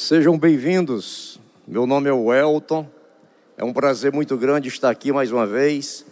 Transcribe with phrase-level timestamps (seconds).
[0.00, 1.40] Sejam bem-vindos.
[1.66, 2.88] Meu nome é Welton.
[3.56, 6.04] É um prazer muito grande estar aqui mais uma vez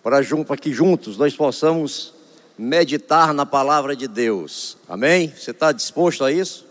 [0.00, 2.14] para junto aqui juntos nós possamos
[2.56, 4.78] meditar na palavra de Deus.
[4.88, 5.34] Amém?
[5.36, 6.64] Você está disposto a isso?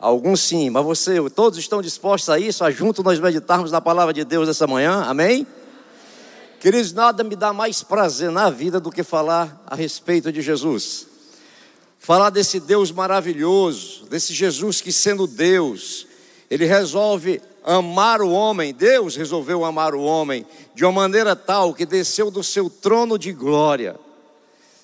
[0.00, 4.14] Alguns sim, mas você, todos estão dispostos a isso, a junto nós meditarmos na palavra
[4.14, 5.02] de Deus essa manhã?
[5.02, 5.46] Amém?
[6.60, 11.15] Queridos, nada me dá mais prazer na vida do que falar a respeito de Jesus.
[11.98, 16.06] Falar desse Deus maravilhoso, desse Jesus que, sendo Deus,
[16.50, 18.72] ele resolve amar o homem.
[18.72, 23.32] Deus resolveu amar o homem de uma maneira tal que desceu do seu trono de
[23.32, 23.98] glória,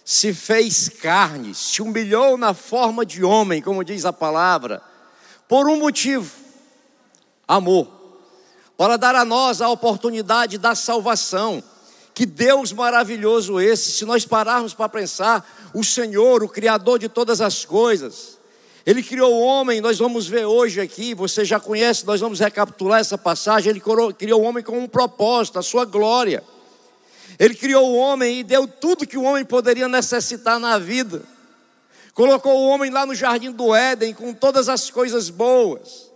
[0.04, 4.82] se fez carne, se humilhou na forma de homem, como diz a palavra,
[5.48, 6.28] por um motivo:
[7.46, 7.86] amor,
[8.76, 11.62] para dar a nós a oportunidade da salvação.
[12.14, 17.40] Que Deus maravilhoso esse, se nós pararmos para pensar, o Senhor, o Criador de todas
[17.40, 18.38] as coisas,
[18.84, 23.00] Ele criou o homem, nós vamos ver hoje aqui, você já conhece, nós vamos recapitular
[23.00, 23.70] essa passagem.
[23.70, 23.82] Ele
[24.18, 26.42] criou o homem com um propósito, a sua glória.
[27.38, 31.22] Ele criou o homem e deu tudo que o homem poderia necessitar na vida.
[32.14, 36.10] Colocou o homem lá no jardim do Éden com todas as coisas boas.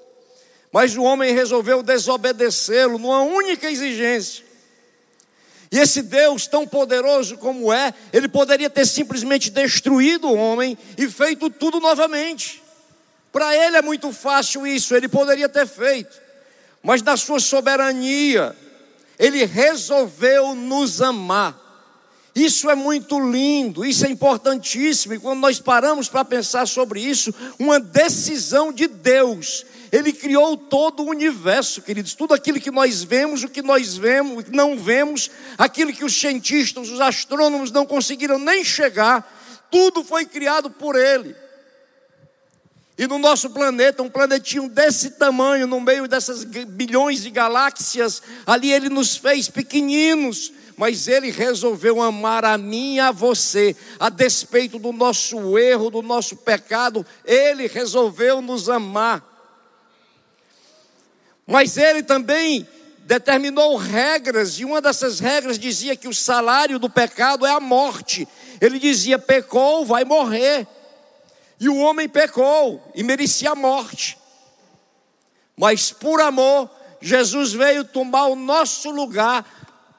[0.70, 4.45] Mas o homem resolveu desobedecê-lo numa única exigência.
[5.70, 11.08] E esse Deus, tão poderoso como é, ele poderia ter simplesmente destruído o homem e
[11.08, 12.62] feito tudo novamente.
[13.32, 16.16] Para ele é muito fácil isso, ele poderia ter feito,
[16.82, 18.56] mas na sua soberania,
[19.18, 21.65] ele resolveu nos amar.
[22.36, 27.34] Isso é muito lindo, isso é importantíssimo, e quando nós paramos para pensar sobre isso,
[27.58, 32.14] uma decisão de Deus ele criou todo o universo, queridos.
[32.14, 36.04] Tudo aquilo que nós vemos, o que nós vemos, o que não vemos, aquilo que
[36.04, 41.34] os cientistas, os astrônomos não conseguiram nem chegar, tudo foi criado por Ele.
[42.98, 48.72] E no nosso planeta, um planetinho desse tamanho, no meio dessas bilhões de galáxias, ali
[48.72, 54.78] Ele nos fez pequeninos, mas Ele resolveu amar a mim e a você, a despeito
[54.78, 59.36] do nosso erro, do nosso pecado, Ele resolveu nos amar.
[61.46, 62.66] Mas ele também
[63.04, 68.26] determinou regras, e uma dessas regras dizia que o salário do pecado é a morte.
[68.60, 70.66] Ele dizia: pecou, vai morrer.
[71.60, 74.18] E o homem pecou e merecia a morte.
[75.56, 76.68] Mas por amor,
[77.00, 79.46] Jesus veio tomar o nosso lugar,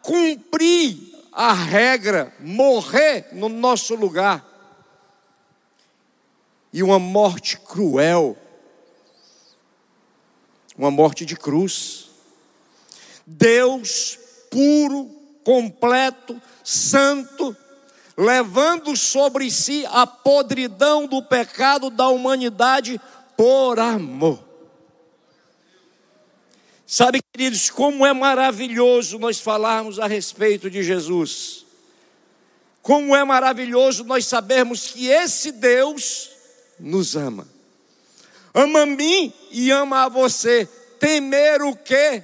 [0.07, 0.97] cumprir
[1.33, 4.45] a regra, morrer no nosso lugar.
[6.71, 8.37] E uma morte cruel
[10.77, 12.09] uma morte de cruz.
[13.25, 14.19] Deus
[14.51, 15.09] puro,
[15.43, 17.57] completo, santo,
[18.15, 23.01] levando sobre si a podridão do pecado da humanidade
[23.35, 24.46] por amor.
[26.87, 31.65] Sabe, queridos, como é maravilhoso nós falarmos a respeito de Jesus.
[32.81, 36.31] Como é maravilhoso nós sabermos que esse Deus
[36.79, 37.47] nos ama
[38.57, 40.67] ama a mim e ama a você.
[40.99, 42.23] Temer o quê?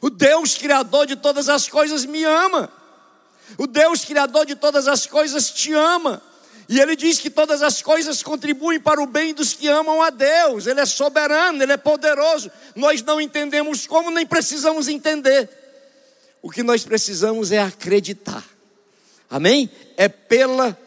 [0.00, 2.72] O Deus Criador de todas as coisas me ama.
[3.58, 6.22] O Deus Criador de todas as coisas te ama.
[6.70, 10.08] E ele diz que todas as coisas contribuem para o bem dos que amam a
[10.08, 10.66] Deus.
[10.66, 12.50] Ele é soberano, ele é poderoso.
[12.74, 15.50] Nós não entendemos como, nem precisamos entender.
[16.40, 18.44] O que nós precisamos é acreditar.
[19.28, 19.68] Amém?
[19.96, 20.78] É pela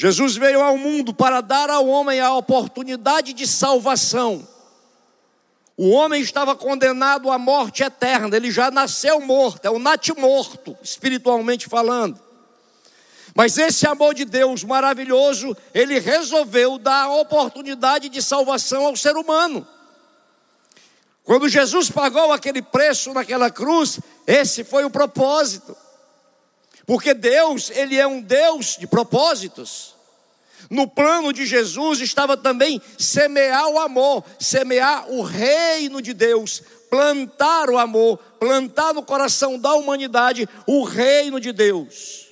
[0.00, 4.48] Jesus veio ao mundo para dar ao homem a oportunidade de salvação.
[5.76, 11.66] O homem estava condenado à morte eterna, ele já nasceu morto, é o natimorto, espiritualmente
[11.66, 12.18] falando.
[13.34, 19.16] Mas esse amor de Deus maravilhoso, ele resolveu dar a oportunidade de salvação ao ser
[19.16, 19.66] humano.
[21.22, 25.76] Quando Jesus pagou aquele preço naquela cruz, esse foi o propósito.
[26.86, 29.94] Porque Deus, Ele é um Deus de propósitos.
[30.68, 37.70] No plano de Jesus estava também semear o amor, semear o reino de Deus, plantar
[37.70, 42.29] o amor, plantar no coração da humanidade o reino de Deus.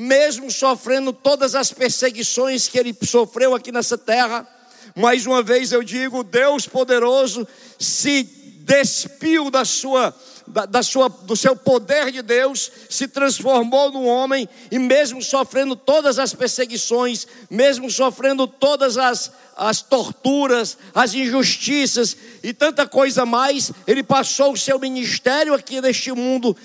[0.00, 4.46] Mesmo sofrendo todas as perseguições que ele sofreu aqui nessa terra,
[4.94, 7.44] mais uma vez eu digo: Deus poderoso
[7.80, 8.22] se
[8.60, 10.14] despiu da sua
[10.46, 15.74] da, da sua, do seu poder de Deus, se transformou no homem e, mesmo sofrendo
[15.74, 23.72] todas as perseguições, mesmo sofrendo todas as, as torturas, as injustiças e tanta coisa mais,
[23.84, 26.56] ele passou o seu ministério aqui neste mundo,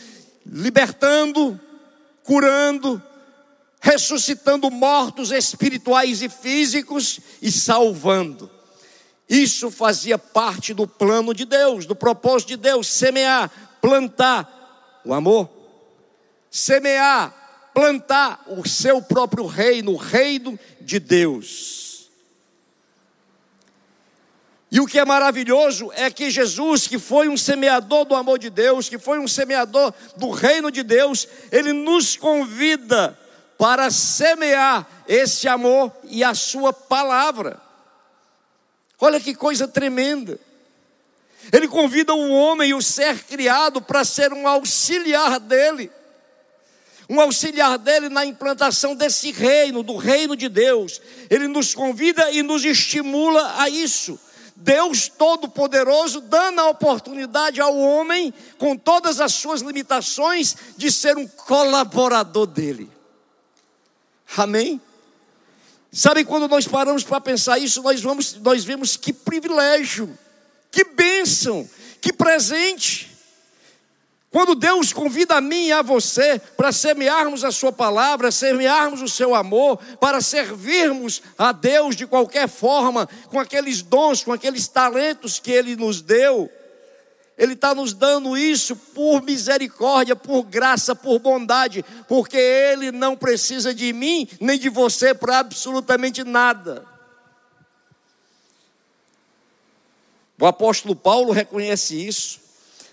[0.45, 1.59] libertando,
[2.23, 3.01] curando,
[3.83, 8.49] ressuscitando mortos espirituais e físicos e salvando.
[9.27, 13.51] Isso fazia parte do plano de Deus, do propósito de Deus: semear,
[13.81, 15.49] plantar o amor,
[16.49, 22.09] semear, plantar o seu próprio reino, o reino de Deus.
[24.71, 28.49] E o que é maravilhoso é que Jesus, que foi um semeador do amor de
[28.49, 33.19] Deus, que foi um semeador do reino de Deus, ele nos convida
[33.57, 37.61] para semear esse amor e a sua palavra.
[38.99, 40.39] Olha que coisa tremenda.
[41.51, 45.91] Ele convida o homem e o ser criado para ser um auxiliar dele
[47.09, 51.01] um auxiliar dele na implantação desse reino, do reino de Deus.
[51.29, 54.19] Ele nos convida e nos estimula a isso.
[54.55, 61.27] Deus Todo-Poderoso dando a oportunidade ao homem, com todas as suas limitações, de ser um
[61.27, 62.89] colaborador dele.
[64.35, 64.81] Amém?
[65.91, 70.17] Sabe quando nós paramos para pensar isso, nós, vamos, nós vemos que privilégio,
[70.71, 71.69] que bênção,
[72.01, 73.11] que presente.
[74.31, 79.07] Quando Deus convida a mim e a você para semearmos a Sua palavra, semearmos o
[79.07, 85.39] seu amor, para servirmos a Deus de qualquer forma, com aqueles dons, com aqueles talentos
[85.39, 86.49] que Ele nos deu,
[87.37, 93.73] Ele está nos dando isso por misericórdia, por graça, por bondade, porque Ele não precisa
[93.73, 96.85] de mim nem de você para absolutamente nada.
[100.39, 102.43] O apóstolo Paulo reconhece isso.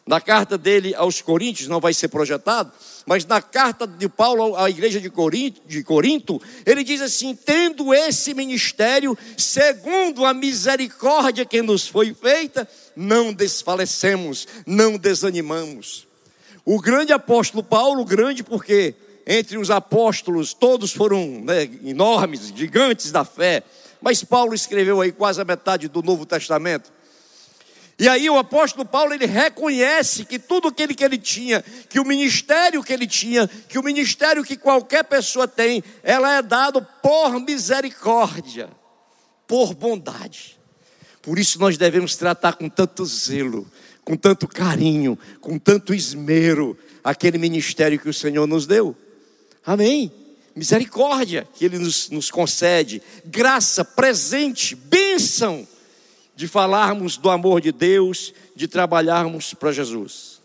[0.07, 2.73] Na carta dele aos Coríntios, não vai ser projetado,
[3.07, 7.93] mas na carta de Paulo à igreja de Corinto, de Corinto, ele diz assim: tendo
[7.95, 16.07] esse ministério, segundo a misericórdia que nos foi feita, não desfalecemos, não desanimamos.
[16.65, 18.95] O grande apóstolo Paulo, grande porque
[19.27, 23.63] entre os apóstolos todos foram né, enormes, gigantes da fé,
[24.01, 26.93] mas Paulo escreveu aí quase a metade do Novo Testamento.
[27.99, 32.05] E aí o apóstolo Paulo ele reconhece que tudo aquilo que ele tinha, que o
[32.05, 37.39] ministério que ele tinha, que o ministério que qualquer pessoa tem, ela é dado por
[37.41, 38.71] misericórdia,
[39.47, 40.60] por bondade.
[41.23, 43.67] Por isso nós devemos tratar com tanto zelo,
[44.05, 48.97] com tanto carinho, com tanto esmero aquele ministério que o Senhor nos deu.
[49.65, 50.11] Amém.
[50.57, 55.67] Misericórdia que Ele nos, nos concede, graça, presente, bênção
[56.35, 60.41] de falarmos do amor de Deus, de trabalharmos para Jesus.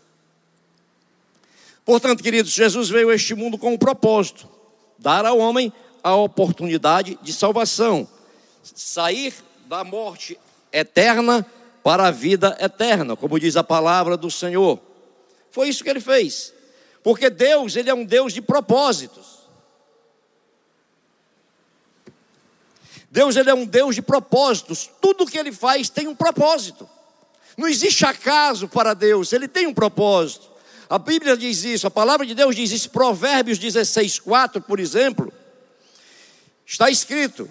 [1.84, 4.48] Portanto, queridos, Jesus veio a este mundo com um propósito:
[4.98, 8.06] dar ao homem a oportunidade de salvação,
[8.62, 9.34] sair
[9.66, 10.38] da morte
[10.76, 11.44] eterna
[11.82, 14.80] para a vida eterna, como diz a palavra do Senhor.
[15.50, 16.52] Foi isso que ele fez.
[17.02, 19.36] Porque Deus, ele é um Deus de propósitos.
[23.10, 24.90] Deus ele é um Deus de propósitos.
[25.00, 26.88] Tudo que ele faz tem um propósito.
[27.56, 30.50] Não existe acaso para Deus, ele tem um propósito.
[30.90, 35.32] A Bíblia diz isso, a palavra de Deus diz isso, Provérbios 16, 4, por exemplo.
[36.66, 37.48] Está escrito: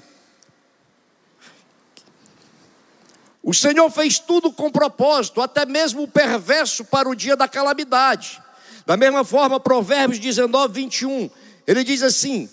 [3.46, 8.42] O Senhor fez tudo com propósito, até mesmo o perverso para o dia da calamidade.
[8.88, 11.30] Da mesma forma, Provérbios 19, 21,
[11.68, 12.50] ele diz assim: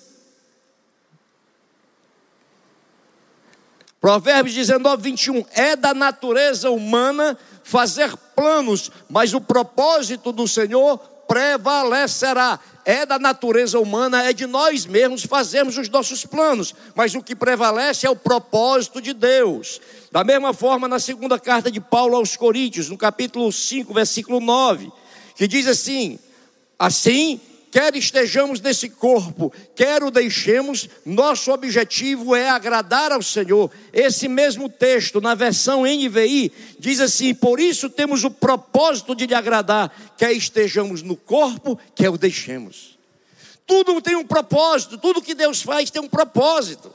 [3.99, 5.47] Provérbios 19, 21.
[5.53, 11.01] É da natureza humana fazer planos, mas o propósito do Senhor
[11.33, 12.61] prevalecerá.
[12.85, 17.35] É da natureza humana, é de nós mesmos fazermos os nossos planos, mas o que
[17.35, 19.81] prevalece é o propósito de Deus.
[20.11, 24.91] Da mesma forma, na segunda carta de Paulo aos Coríntios, no capítulo 5, versículo 9,
[25.37, 26.19] que diz assim:
[26.77, 27.41] Assim
[27.73, 33.71] quer estejamos nesse corpo, quer o deixemos, nosso objetivo é agradar ao Senhor.
[33.95, 39.35] Esse mesmo texto, na versão NVI, diz assim: Por isso temos o propósito de lhe
[39.35, 42.99] agradar, quer estejamos no corpo, quer o deixemos.
[43.67, 46.95] Tudo tem um propósito, tudo que Deus faz tem um propósito.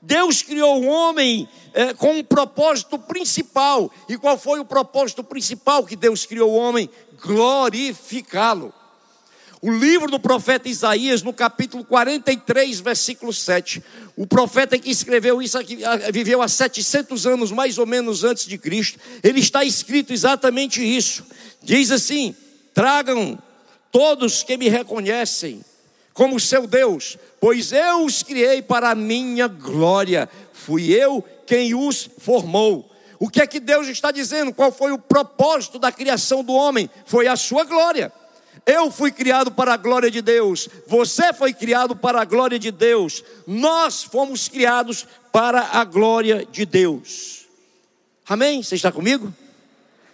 [0.00, 3.90] Deus criou o homem é, com um propósito principal.
[4.08, 6.88] E qual foi o propósito principal que Deus criou o homem?
[7.20, 8.72] Glorificá-lo.
[9.66, 13.82] O livro do profeta Isaías, no capítulo 43, versículo 7.
[14.16, 15.78] O profeta que escreveu isso aqui,
[16.12, 19.00] viveu há 700 anos, mais ou menos antes de Cristo.
[19.24, 21.26] Ele está escrito exatamente isso.
[21.60, 22.32] Diz assim:
[22.72, 23.36] Tragam
[23.90, 25.64] todos que me reconhecem
[26.14, 30.30] como seu Deus, pois eu os criei para a minha glória.
[30.52, 32.88] Fui eu quem os formou.
[33.18, 34.54] O que é que Deus está dizendo?
[34.54, 36.88] Qual foi o propósito da criação do homem?
[37.04, 38.12] Foi a sua glória
[38.66, 42.72] Eu fui criado para a glória de Deus, você foi criado para a glória de
[42.72, 47.46] Deus, nós fomos criados para a glória de Deus.
[48.28, 48.64] Amém?
[48.64, 49.32] Você está comigo?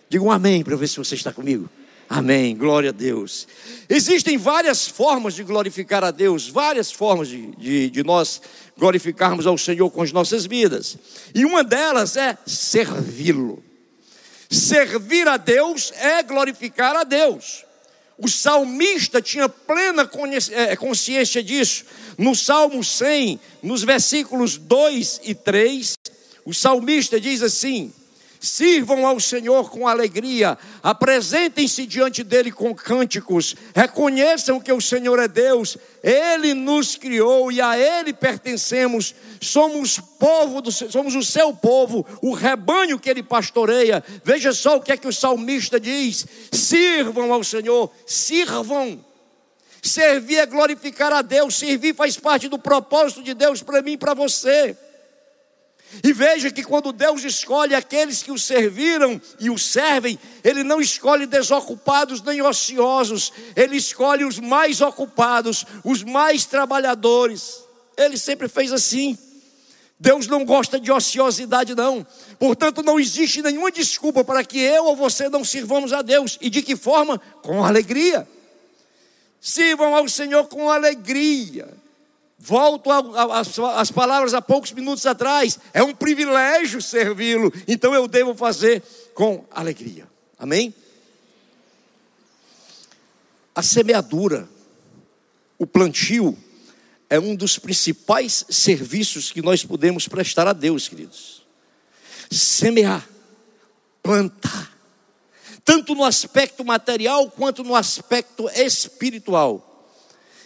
[0.06, 1.66] Diga um amém para ver se você está comigo.
[2.11, 3.49] Amém, glória a Deus.
[3.88, 8.42] Existem várias formas de glorificar a Deus, várias formas de, de, de, nós
[8.76, 10.99] glorificarmos ao Senhor com as nossas vidas,
[11.35, 13.64] e uma delas é servi-lo.
[14.50, 17.64] Servir a Deus é glorificar a Deus.
[18.19, 20.09] O salmista tinha plena
[20.52, 21.85] é, consciência disso.
[22.19, 25.95] No Salmo 100, nos versículos 2 e 3,
[26.45, 27.92] o salmista diz assim:
[28.42, 35.28] Sirvam ao Senhor com alegria, apresentem-se diante dele com cânticos, reconheçam que o Senhor é
[35.28, 39.14] Deus, ele nos criou e a ele pertencemos.
[39.40, 44.02] Somos povo do, somos o seu povo, o rebanho que ele pastoreia.
[44.25, 49.04] Veja só o que é que o salmista diz: sirvam ao Senhor, sirvam.
[49.80, 53.99] Servir é glorificar a Deus, servir faz parte do propósito de Deus para mim e
[53.99, 54.76] para você.
[56.02, 60.80] E veja que quando Deus escolhe aqueles que o serviram e o servem, Ele não
[60.80, 67.62] escolhe desocupados nem ociosos, Ele escolhe os mais ocupados, os mais trabalhadores.
[67.96, 69.18] Ele sempre fez assim.
[69.99, 72.04] Deus não gosta de ociosidade, não.
[72.38, 76.38] Portanto, não existe nenhuma desculpa para que eu ou você não sirvamos a Deus.
[76.40, 77.20] E de que forma?
[77.42, 78.26] Com alegria.
[79.40, 81.81] Sirvam ao Senhor com alegria.
[82.44, 82.90] Volto
[83.76, 85.61] às palavras há poucos minutos atrás.
[85.72, 88.82] É um privilégio servi-lo, então eu devo fazer
[89.14, 90.08] com alegria.
[90.37, 90.75] Amém?
[93.54, 94.49] A semeadura,
[95.56, 96.37] o plantio,
[97.08, 101.46] é um dos principais serviços que nós podemos prestar a Deus, queridos.
[102.28, 103.08] Semear,
[104.02, 104.76] plantar,
[105.64, 109.87] tanto no aspecto material quanto no aspecto espiritual.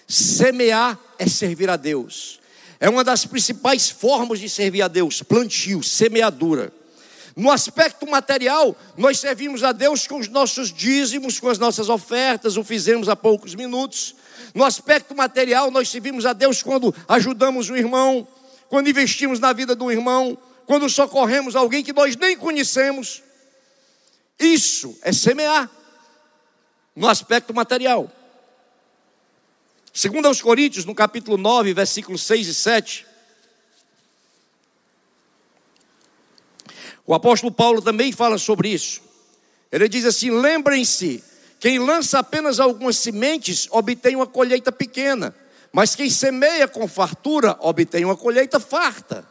[0.06, 2.40] Semear é servir a Deus.
[2.78, 6.72] É uma das principais formas de servir a Deus: plantio, semeadura.
[7.34, 12.56] No aspecto material, nós servimos a Deus com os nossos dízimos, com as nossas ofertas,
[12.56, 14.14] o fizemos há poucos minutos.
[14.54, 18.26] No aspecto material, nós servimos a Deus quando ajudamos o irmão,
[18.70, 23.22] quando investimos na vida do irmão, quando socorremos alguém que nós nem conhecemos.
[24.40, 25.70] Isso é semear
[26.94, 28.10] no aspecto material.
[29.96, 33.06] Segundo aos Coríntios, no capítulo 9, versículos 6 e 7,
[37.06, 39.00] o apóstolo Paulo também fala sobre isso.
[39.72, 41.24] Ele diz assim: lembrem-se,
[41.58, 45.34] quem lança apenas algumas sementes obtém uma colheita pequena,
[45.72, 49.26] mas quem semeia com fartura obtém uma colheita farta.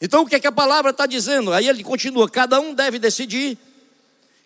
[0.00, 1.52] Então o que é que a palavra está dizendo?
[1.52, 3.56] Aí ele continua: cada um deve decidir,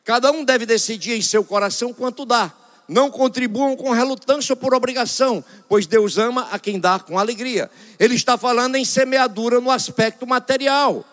[0.04, 2.58] cada um deve decidir em seu coração quanto dá
[2.92, 7.70] não contribuam com relutância ou por obrigação, pois Deus ama a quem dá com alegria.
[7.98, 11.04] Ele está falando em semeadura no aspecto material.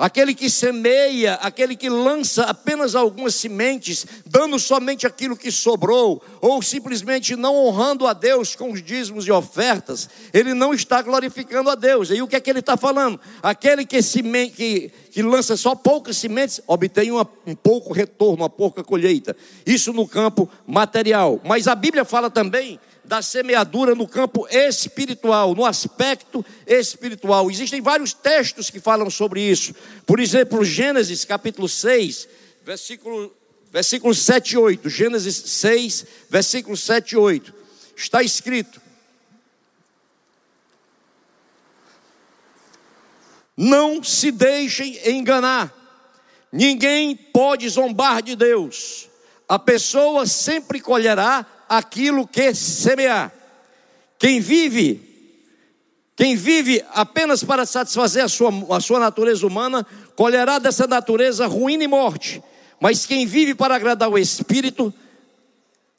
[0.00, 6.62] Aquele que semeia, aquele que lança apenas algumas sementes, dando somente aquilo que sobrou, ou
[6.62, 11.74] simplesmente não honrando a Deus com os dízimos e ofertas, ele não está glorificando a
[11.74, 12.08] Deus.
[12.08, 13.20] E o que é que ele está falando?
[13.42, 18.48] Aquele que, seme, que, que lança só poucas sementes, obtém uma, um pouco retorno, uma
[18.48, 19.36] pouca colheita.
[19.66, 21.38] Isso no campo material.
[21.44, 27.50] Mas a Bíblia fala também da semeadura no campo espiritual, no aspecto espiritual.
[27.50, 29.74] Existem vários textos que falam sobre isso.
[30.06, 32.28] Por exemplo, Gênesis capítulo 6,
[32.64, 33.34] versículo,
[33.72, 34.88] versículo 7 e 8.
[34.88, 37.52] Gênesis 6, versículo 7 e 8.
[37.96, 38.80] Está escrito:
[43.56, 45.74] Não se deixem enganar.
[46.52, 49.08] Ninguém pode zombar de Deus.
[49.48, 53.32] A pessoa sempre colherá aquilo que semear.
[54.18, 55.00] Quem vive,
[56.16, 59.86] quem vive apenas para satisfazer a sua, a sua natureza humana,
[60.16, 62.42] colherá dessa natureza ruína e morte.
[62.80, 64.92] Mas quem vive para agradar o Espírito,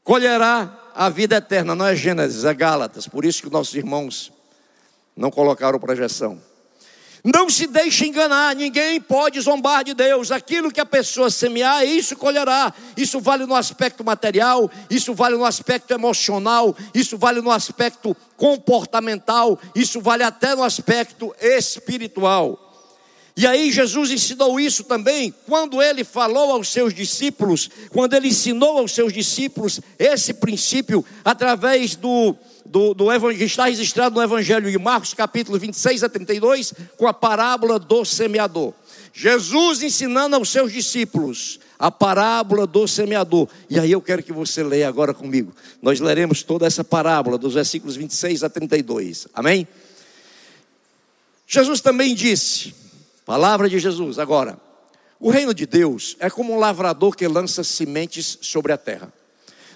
[0.03, 1.73] colherá a vida eterna.
[1.73, 3.07] Não é Gênesis, é Gálatas.
[3.07, 4.31] Por isso que nossos irmãos
[5.15, 6.41] não colocaram projeção.
[7.23, 10.31] Não se deixe enganar, ninguém pode zombar de Deus.
[10.31, 12.73] Aquilo que a pessoa semear, isso colherá.
[12.97, 19.59] Isso vale no aspecto material, isso vale no aspecto emocional, isso vale no aspecto comportamental,
[19.75, 22.71] isso vale até no aspecto espiritual.
[23.37, 28.79] E aí Jesus ensinou isso também, quando ele falou aos seus discípulos, quando ele ensinou
[28.79, 34.77] aos seus discípulos esse princípio através do do, do que está registrado no Evangelho de
[34.77, 38.73] Marcos, capítulo 26 a 32, com a parábola do semeador.
[39.13, 43.47] Jesus ensinando aos seus discípulos a parábola do semeador.
[43.69, 45.53] E aí eu quero que você leia agora comigo.
[45.81, 49.27] Nós leremos toda essa parábola, dos versículos 26 a 32.
[49.33, 49.67] Amém?
[51.47, 52.73] Jesus também disse,
[53.25, 54.57] palavra de Jesus, agora.
[55.19, 59.11] O reino de Deus é como um lavrador que lança sementes sobre a terra.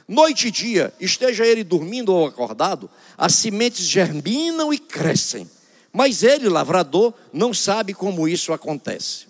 [0.08, 5.50] Noite e dia, esteja ele dormindo ou acordado, as sementes germinam e crescem.
[5.92, 9.28] Mas ele, lavrador, não sabe como isso acontece.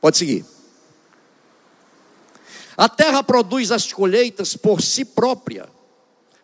[0.00, 0.44] Pode seguir.
[2.76, 5.68] A terra produz as colheitas por si própria.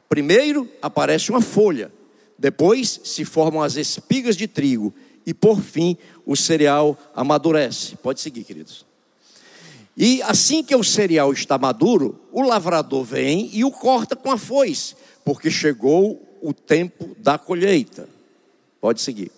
[0.08, 1.92] Primeiro aparece uma folha,
[2.38, 4.92] depois se formam as espigas de trigo
[5.26, 7.96] e por fim o cereal amadurece.
[7.96, 8.89] Pode seguir, queridos.
[9.96, 14.38] E assim que o cereal está maduro, o lavrador vem e o corta com a
[14.38, 14.94] foice,
[15.24, 18.08] porque chegou o tempo da colheita.
[18.80, 19.30] Pode seguir.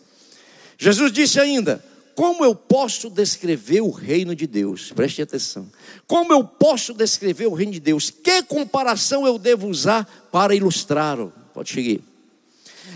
[0.79, 4.93] Jesus disse ainda: Como eu posso descrever o reino de Deus?
[4.93, 5.69] Preste atenção.
[6.07, 8.11] Como eu posso descrever o reino de Deus?
[8.11, 11.33] Que comparação eu devo usar para ilustrá-lo?
[11.53, 12.03] Pode seguir.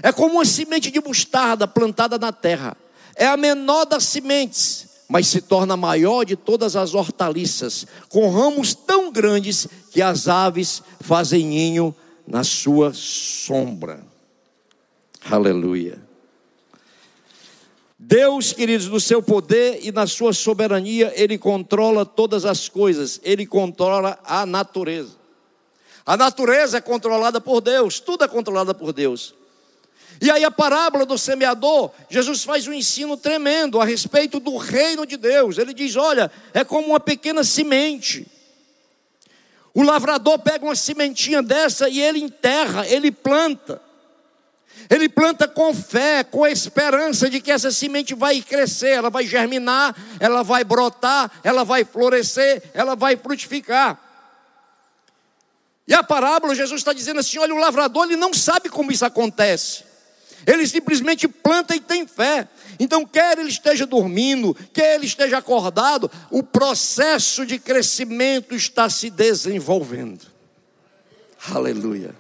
[0.03, 2.77] É como uma semente de mostarda plantada na terra.
[3.15, 8.75] É a menor das sementes mas se torna maior de todas as hortaliças, com ramos
[8.75, 11.95] tão grandes que as aves fazem ninho
[12.27, 14.05] na sua sombra.
[15.31, 16.05] Aleluia.
[17.99, 23.47] Deus, queridos, no seu poder e na sua soberania, Ele controla todas as coisas, Ele
[23.47, 25.17] controla a natureza.
[26.05, 29.35] A natureza é controlada por Deus, tudo é controlado por Deus.
[30.21, 35.07] E aí a parábola do semeador, Jesus faz um ensino tremendo a respeito do reino
[35.07, 35.59] de Deus.
[35.59, 38.27] Ele diz: olha, é como uma pequena semente.
[39.75, 43.83] O lavrador pega uma sementinha dessa e ele enterra, ele planta.
[44.89, 49.27] Ele planta com fé, com a esperança de que essa semente vai crescer, ela vai
[49.27, 53.99] germinar, ela vai brotar, ela vai florescer, ela vai frutificar.
[55.89, 59.05] E a parábola, Jesus está dizendo assim: olha, o lavrador ele não sabe como isso
[59.05, 59.86] acontece.
[60.47, 62.49] Ele simplesmente planta e tem fé.
[62.79, 69.11] Então, quer ele esteja dormindo, quer ele esteja acordado, o processo de crescimento está se
[69.11, 70.27] desenvolvendo.
[71.51, 72.15] Aleluia.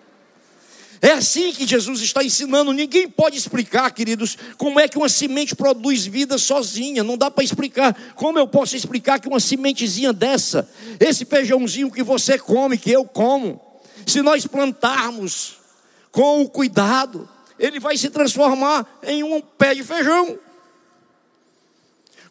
[1.00, 2.72] É assim que Jesus está ensinando.
[2.72, 7.04] Ninguém pode explicar, queridos, como é que uma semente produz vida sozinha.
[7.04, 7.94] Não dá para explicar.
[8.14, 13.04] Como eu posso explicar que uma sementezinha dessa, esse feijãozinho que você come, que eu
[13.04, 13.60] como,
[14.06, 15.58] se nós plantarmos
[16.10, 20.38] com o cuidado, ele vai se transformar em um pé de feijão.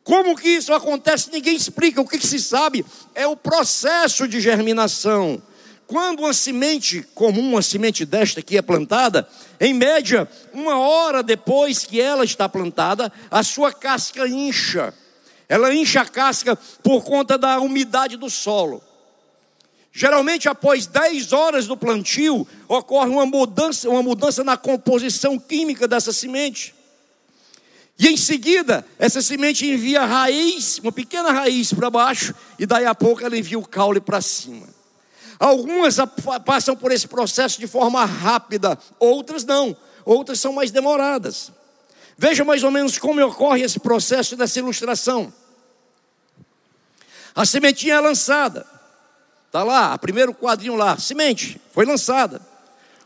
[0.03, 1.31] Como que isso acontece?
[1.31, 1.99] Ninguém explica.
[1.99, 2.85] O que, que se sabe
[3.15, 5.41] é o processo de germinação.
[5.87, 9.27] Quando uma semente comum, uma semente desta que é plantada,
[9.59, 14.93] em média, uma hora depois que ela está plantada, a sua casca incha.
[15.49, 18.83] Ela incha a casca por conta da umidade do solo.
[19.97, 26.11] Geralmente, após 10 horas do plantio, ocorre uma mudança, uma mudança na composição química dessa
[26.11, 26.75] semente.
[27.97, 32.93] E em seguida, essa semente envia raiz, uma pequena raiz para baixo, e daí a
[32.93, 34.67] pouco ela envia o caule para cima.
[35.39, 35.95] Algumas
[36.45, 41.53] passam por esse processo de forma rápida, outras não, outras são mais demoradas.
[42.17, 45.33] Veja mais ou menos como ocorre esse processo dessa ilustração.
[47.33, 48.74] A sementinha é lançada,
[49.55, 52.41] Está lá, primeiro quadrinho lá, semente, foi lançada.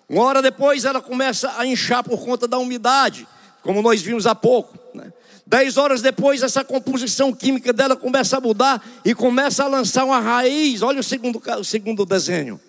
[0.10, 3.28] Uma hora depois ela começa a inchar por conta da umidade,
[3.62, 4.76] como nós vimos há pouco.
[4.96, 5.14] Né?
[5.46, 10.20] Dez horas depois, essa composição química dela começa a mudar e começa a lançar uma
[10.20, 10.82] raiz.
[10.82, 12.60] Olha o segundo, o segundo desenho.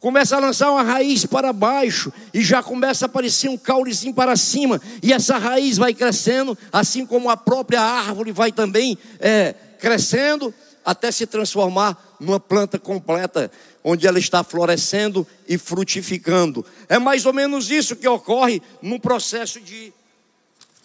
[0.00, 4.36] Começa a lançar uma raiz para baixo e já começa a aparecer um caulezinho para
[4.36, 4.80] cima.
[5.02, 10.54] E essa raiz vai crescendo, assim como a própria árvore vai também é, crescendo
[10.88, 13.52] até se transformar numa planta completa,
[13.84, 16.64] onde ela está florescendo e frutificando.
[16.88, 19.92] É mais ou menos isso que ocorre no processo de,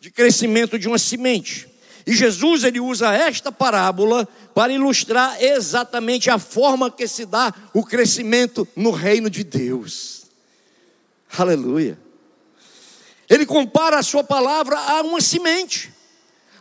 [0.02, 1.70] de crescimento de uma semente.
[2.06, 7.82] E Jesus ele usa esta parábola para ilustrar exatamente a forma que se dá o
[7.82, 10.24] crescimento no reino de Deus.
[11.38, 11.98] Aleluia.
[13.30, 15.93] Ele compara a sua palavra a uma semente.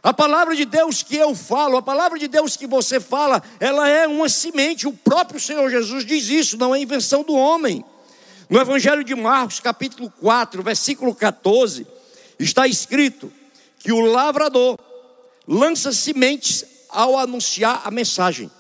[0.03, 3.89] A palavra de Deus que eu falo, a palavra de Deus que você fala, ela
[3.89, 4.89] é uma semente.
[4.89, 7.85] O próprio Senhor Jesus diz isso, não é invenção do homem.
[8.51, 11.87] No Evangelho de Marcos, capítulo 4, versículo 14,
[12.37, 13.33] está escrito
[13.79, 14.77] que o lavrador
[15.47, 18.51] lança sementes ao anunciar a mensagem.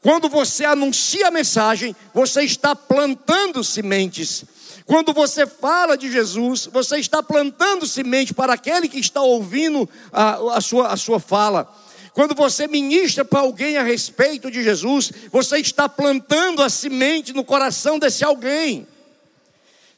[0.00, 4.44] Quando você anuncia a mensagem, você está plantando sementes.
[4.86, 10.56] Quando você fala de Jesus, você está plantando semente para aquele que está ouvindo a,
[10.56, 11.72] a, sua, a sua fala.
[12.12, 17.42] Quando você ministra para alguém a respeito de Jesus, você está plantando a semente no
[17.42, 18.86] coração desse alguém.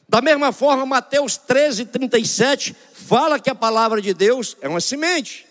[0.07, 5.45] Da mesma forma, Mateus 13, 37 fala que a palavra de Deus é uma semente.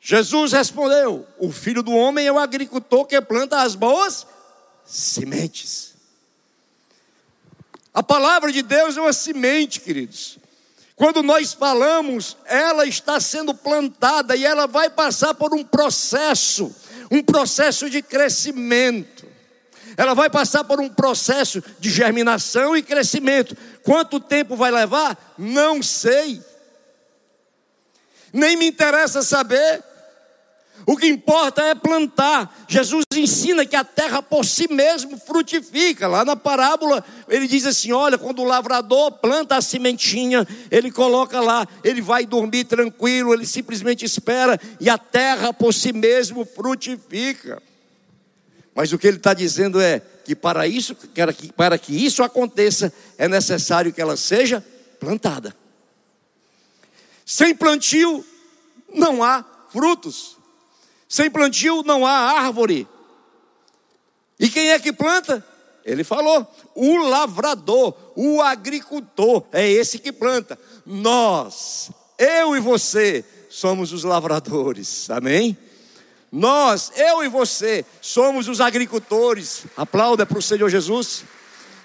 [0.00, 4.24] Jesus respondeu: O filho do homem é o agricultor que planta as boas
[4.84, 5.95] sementes.
[7.96, 10.36] A palavra de Deus é uma semente, queridos.
[10.94, 16.76] Quando nós falamos, ela está sendo plantada e ela vai passar por um processo,
[17.10, 19.26] um processo de crescimento.
[19.96, 23.56] Ela vai passar por um processo de germinação e crescimento.
[23.82, 25.34] Quanto tempo vai levar?
[25.38, 26.42] Não sei.
[28.30, 29.82] Nem me interessa saber.
[30.84, 32.64] O que importa é plantar.
[32.68, 36.06] Jesus ensina que a terra por si mesmo frutifica.
[36.06, 41.40] Lá na parábola, ele diz assim: olha, quando o lavrador planta a sementinha, ele coloca
[41.40, 47.62] lá, ele vai dormir tranquilo, ele simplesmente espera e a terra por si mesmo frutifica.
[48.74, 50.94] Mas o que ele está dizendo é que para isso,
[51.56, 54.62] para que isso aconteça, é necessário que ela seja
[55.00, 55.56] plantada.
[57.24, 58.24] Sem plantio,
[58.94, 60.35] não há frutos.
[61.08, 62.86] Sem plantio não há árvore.
[64.38, 65.44] E quem é que planta?
[65.84, 70.58] Ele falou: o lavrador, o agricultor, é esse que planta.
[70.84, 75.56] Nós, eu e você, somos os lavradores, amém?
[76.30, 79.64] Nós, eu e você, somos os agricultores.
[79.76, 81.24] Aplauda para o Senhor Jesus.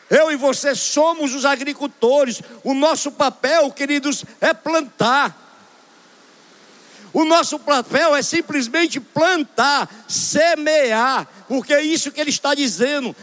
[0.09, 2.41] Eu e você somos os agricultores.
[2.63, 5.50] O nosso papel, queridos, é plantar.
[7.13, 13.15] O nosso papel é simplesmente plantar, semear, porque é isso que ele está dizendo.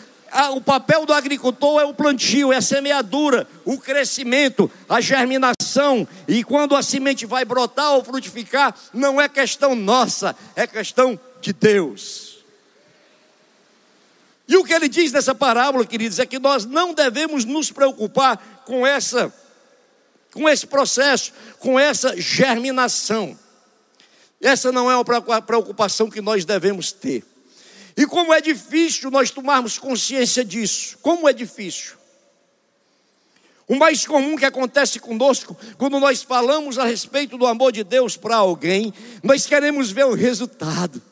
[0.52, 6.06] O papel do agricultor é o plantio, é a semeadura, o crescimento, a germinação.
[6.26, 11.52] E quando a semente vai brotar ou frutificar, não é questão nossa, é questão de
[11.54, 12.44] Deus.
[14.46, 18.62] E o que ele diz nessa parábola, queridos, é que nós não devemos nos preocupar
[18.66, 19.32] com essa
[20.32, 23.36] com esse processo, com essa germinação.
[24.40, 27.24] Essa não é uma preocupação que nós devemos ter.
[27.96, 30.96] E como é difícil nós tomarmos consciência disso.
[31.02, 31.96] Como é difícil.
[33.66, 38.16] O mais comum que acontece conosco, quando nós falamos a respeito do amor de Deus
[38.16, 41.02] para alguém, nós queremos ver o resultado.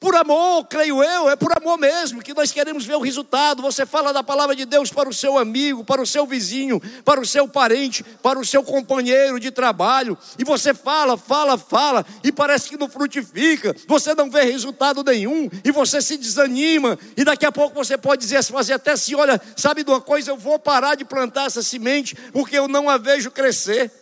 [0.00, 3.60] Por amor, creio eu, é por amor mesmo que nós queremos ver o resultado.
[3.60, 7.20] Você fala da palavra de Deus para o seu amigo, para o seu vizinho, para
[7.20, 12.32] o seu parente, para o seu companheiro de trabalho, e você fala, fala, fala, e
[12.32, 17.44] parece que não frutifica, você não vê resultado nenhum, e você se desanima, e daqui
[17.44, 20.58] a pouco você pode dizer, fazer até assim: olha, sabe de uma coisa, eu vou
[20.58, 23.99] parar de plantar essa semente, porque eu não a vejo crescer.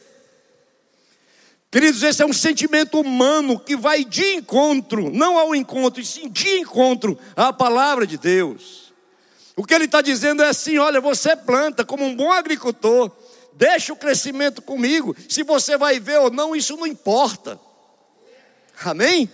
[1.70, 6.28] Queridos, esse é um sentimento humano que vai de encontro, não ao encontro, e sim
[6.28, 8.94] de encontro à palavra de Deus.
[9.54, 13.10] O que ele está dizendo é assim: olha, você planta como um bom agricultor,
[13.52, 17.60] deixa o crescimento comigo, se você vai ver ou não, isso não importa.
[18.82, 19.30] Amém?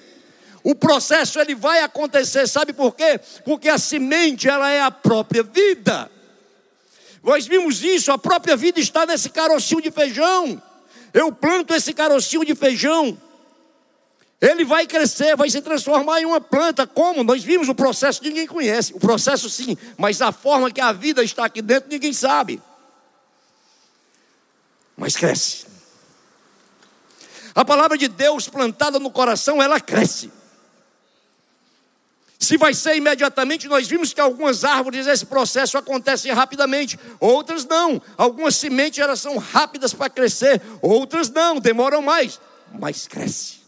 [0.64, 3.20] O processo ele vai acontecer, sabe por quê?
[3.44, 6.11] Porque a semente ela é a própria vida.
[7.23, 10.61] Nós vimos isso, a própria vida está nesse carocinho de feijão.
[11.14, 13.16] Eu planto esse carocinho de feijão,
[14.40, 16.87] ele vai crescer, vai se transformar em uma planta.
[16.87, 17.22] Como?
[17.22, 18.92] Nós vimos o processo, ninguém conhece.
[18.92, 22.61] O processo sim, mas a forma que a vida está aqui dentro, ninguém sabe.
[24.96, 25.66] Mas cresce.
[27.55, 30.31] A palavra de Deus plantada no coração, ela cresce.
[32.44, 38.02] Se vai ser imediatamente, nós vimos que algumas árvores esse processo acontece rapidamente, outras não.
[38.18, 42.38] Algumas sementes elas são rápidas para crescer, outras não, demoram mais,
[42.78, 43.61] mas cresce.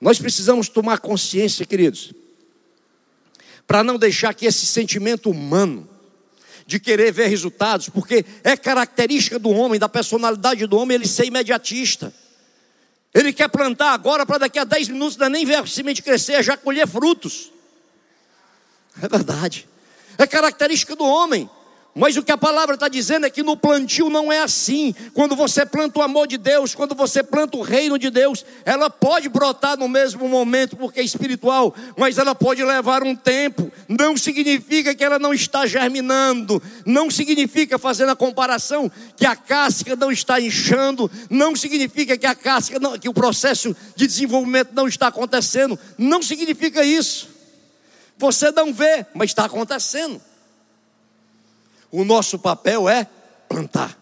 [0.00, 2.12] Nós precisamos tomar consciência, queridos,
[3.66, 5.88] para não deixar que esse sentimento humano
[6.64, 11.26] de querer ver resultados, porque é característica do homem, da personalidade do homem, ele ser
[11.26, 12.14] imediatista.
[13.14, 16.02] Ele quer plantar agora para daqui a 10 minutos não é nem ver a semente
[16.02, 17.52] crescer, é já colher frutos.
[19.00, 19.68] É verdade.
[20.18, 21.48] É característica do homem.
[21.94, 24.92] Mas o que a palavra está dizendo é que no plantio não é assim.
[25.12, 28.90] Quando você planta o amor de Deus, quando você planta o reino de Deus, ela
[28.90, 33.70] pode brotar no mesmo momento, porque é espiritual, mas ela pode levar um tempo.
[33.88, 39.94] Não significa que ela não está germinando, não significa, fazendo a comparação, que a casca
[39.94, 44.88] não está inchando, não significa que a casca, não, que o processo de desenvolvimento não
[44.88, 47.28] está acontecendo, não significa isso.
[48.18, 50.20] Você não vê, mas está acontecendo.
[51.96, 53.06] O nosso papel é
[53.48, 53.96] plantar.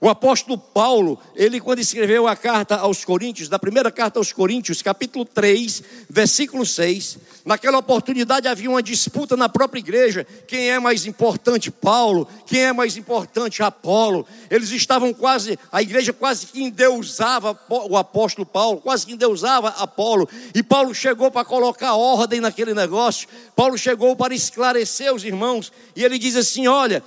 [0.00, 4.80] O apóstolo Paulo, ele quando escreveu a carta aos Coríntios, da primeira carta aos Coríntios,
[4.80, 11.04] capítulo 3, versículo 6, naquela oportunidade havia uma disputa na própria igreja, quem é mais
[11.04, 14.24] importante, Paulo, quem é mais importante, Apolo.
[14.48, 20.28] Eles estavam quase, a igreja quase que endeusava o apóstolo Paulo, quase que endeusava Apolo,
[20.54, 23.28] e Paulo chegou para colocar ordem naquele negócio.
[23.56, 27.02] Paulo chegou para esclarecer os irmãos, e ele diz assim: "Olha,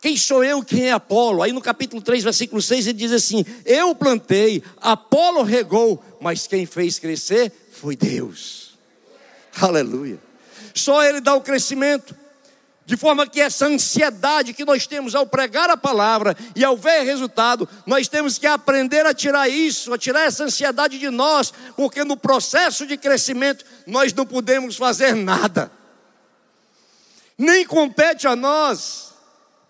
[0.00, 1.42] quem sou eu, quem é Apolo?
[1.42, 6.64] Aí no capítulo 3, versículo 6, ele diz assim: Eu plantei, Apolo regou, mas quem
[6.66, 8.78] fez crescer foi Deus.
[9.60, 10.18] Aleluia.
[10.72, 12.14] Só Ele dá o crescimento.
[12.86, 17.02] De forma que essa ansiedade que nós temos ao pregar a palavra e ao ver
[17.02, 22.02] resultado, nós temos que aprender a tirar isso, a tirar essa ansiedade de nós, porque
[22.02, 25.70] no processo de crescimento nós não podemos fazer nada.
[27.36, 29.08] Nem compete a nós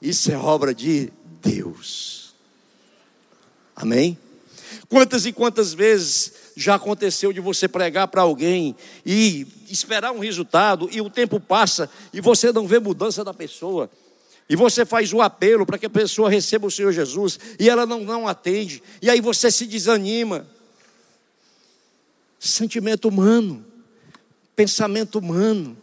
[0.00, 2.34] isso é obra de Deus.
[3.74, 4.18] Amém?
[4.88, 10.88] Quantas e quantas vezes já aconteceu de você pregar para alguém e esperar um resultado
[10.90, 13.90] e o tempo passa e você não vê mudança da pessoa?
[14.48, 17.84] E você faz o apelo para que a pessoa receba o Senhor Jesus e ela
[17.84, 20.46] não, não atende, e aí você se desanima.
[22.38, 23.64] Sentimento humano,
[24.56, 25.76] pensamento humano,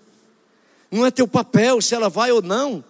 [0.89, 2.83] não é teu papel se ela vai ou não.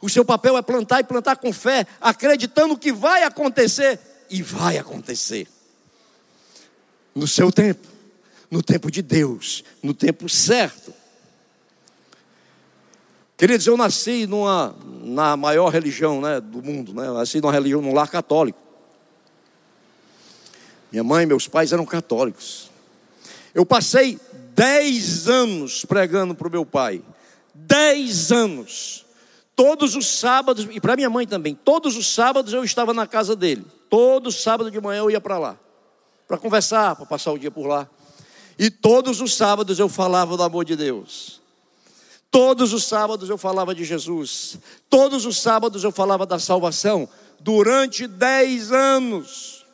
[0.00, 4.78] O seu papel é plantar e plantar com fé, acreditando que vai acontecer e vai
[4.78, 5.48] acontecer.
[7.14, 7.86] No seu tempo,
[8.50, 10.92] no tempo de Deus, no tempo certo.
[13.36, 17.10] Queridos, eu nasci numa, na maior religião né, do mundo, né?
[17.10, 18.58] Nasci numa religião, num lar católico.
[20.90, 22.70] Minha mãe e meus pais eram católicos.
[23.54, 24.18] Eu passei
[24.54, 27.02] dez anos pregando para o meu pai.
[27.54, 29.05] Dez anos.
[29.56, 33.34] Todos os sábados, e para minha mãe também, todos os sábados eu estava na casa
[33.34, 33.64] dele.
[33.88, 35.58] Todo sábado de manhã eu ia para lá,
[36.28, 37.88] para conversar, para passar o dia por lá.
[38.58, 41.40] E todos os sábados eu falava do amor de Deus.
[42.30, 44.58] Todos os sábados eu falava de Jesus.
[44.90, 47.08] Todos os sábados eu falava da salvação.
[47.40, 49.64] Durante dez anos.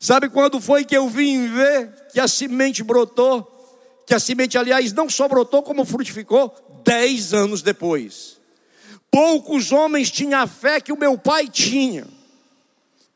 [0.00, 3.52] Sabe quando foi que eu vim ver que a semente brotou?
[4.06, 6.54] Que a semente, aliás, não só brotou, como frutificou?
[6.82, 8.35] Dez anos depois.
[9.16, 12.06] Poucos homens tinham a fé que o meu pai tinha.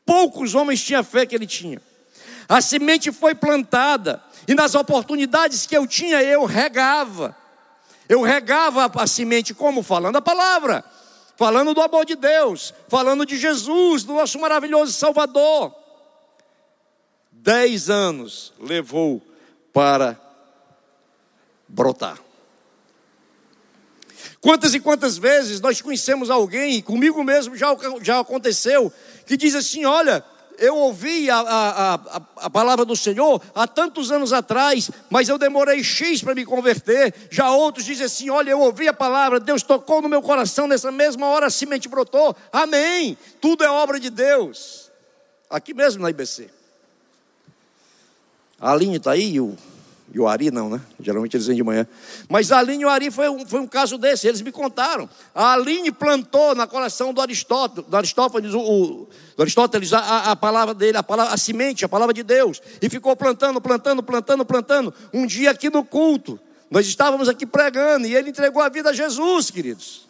[0.03, 1.79] Poucos homens tinham a fé que ele tinha.
[2.49, 7.37] A semente foi plantada, e nas oportunidades que eu tinha, eu regava.
[8.09, 9.83] Eu regava a semente como?
[9.83, 10.83] Falando a palavra,
[11.37, 15.71] falando do amor de Deus, falando de Jesus, do nosso maravilhoso Salvador.
[17.31, 19.21] Dez anos levou
[19.71, 20.19] para
[21.67, 22.17] brotar.
[24.41, 27.67] Quantas e quantas vezes nós conhecemos alguém, comigo mesmo já,
[28.01, 28.91] já aconteceu,
[29.27, 30.25] que diz assim: Olha,
[30.57, 35.37] eu ouvi a, a, a, a, palavra do Senhor há tantos anos atrás, mas eu
[35.37, 37.13] demorei X para me converter.
[37.29, 40.91] Já outros dizem assim: Olha, eu ouvi a palavra, Deus tocou no meu coração, nessa
[40.91, 42.35] mesma hora a semente brotou.
[42.51, 43.15] Amém.
[43.39, 44.89] Tudo é obra de Deus.
[45.51, 46.49] Aqui mesmo na IBC.
[48.59, 49.55] A Aline está aí, o
[50.13, 50.81] e o Ari não, né?
[50.99, 51.87] Geralmente eles vêm de manhã.
[52.27, 55.09] Mas a Aline e o Ari foi um, foi um caso desse, eles me contaram.
[55.33, 60.35] A Aline plantou na coração do Aristóteles, do Aristóteles, o, o do Aristóteles a, a,
[60.35, 62.61] palavra dele, a, palavra, a semente, a palavra de Deus.
[62.81, 64.93] E ficou plantando, plantando, plantando, plantando.
[65.13, 66.37] Um dia aqui no culto,
[66.69, 70.07] nós estávamos aqui pregando e ele entregou a vida a Jesus, queridos.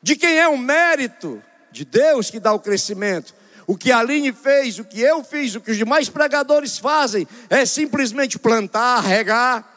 [0.00, 1.42] De quem é o mérito?
[1.72, 3.34] De Deus que dá o crescimento.
[3.66, 7.26] O que a Aline fez, o que eu fiz, o que os demais pregadores fazem,
[7.48, 9.72] é simplesmente plantar, regar.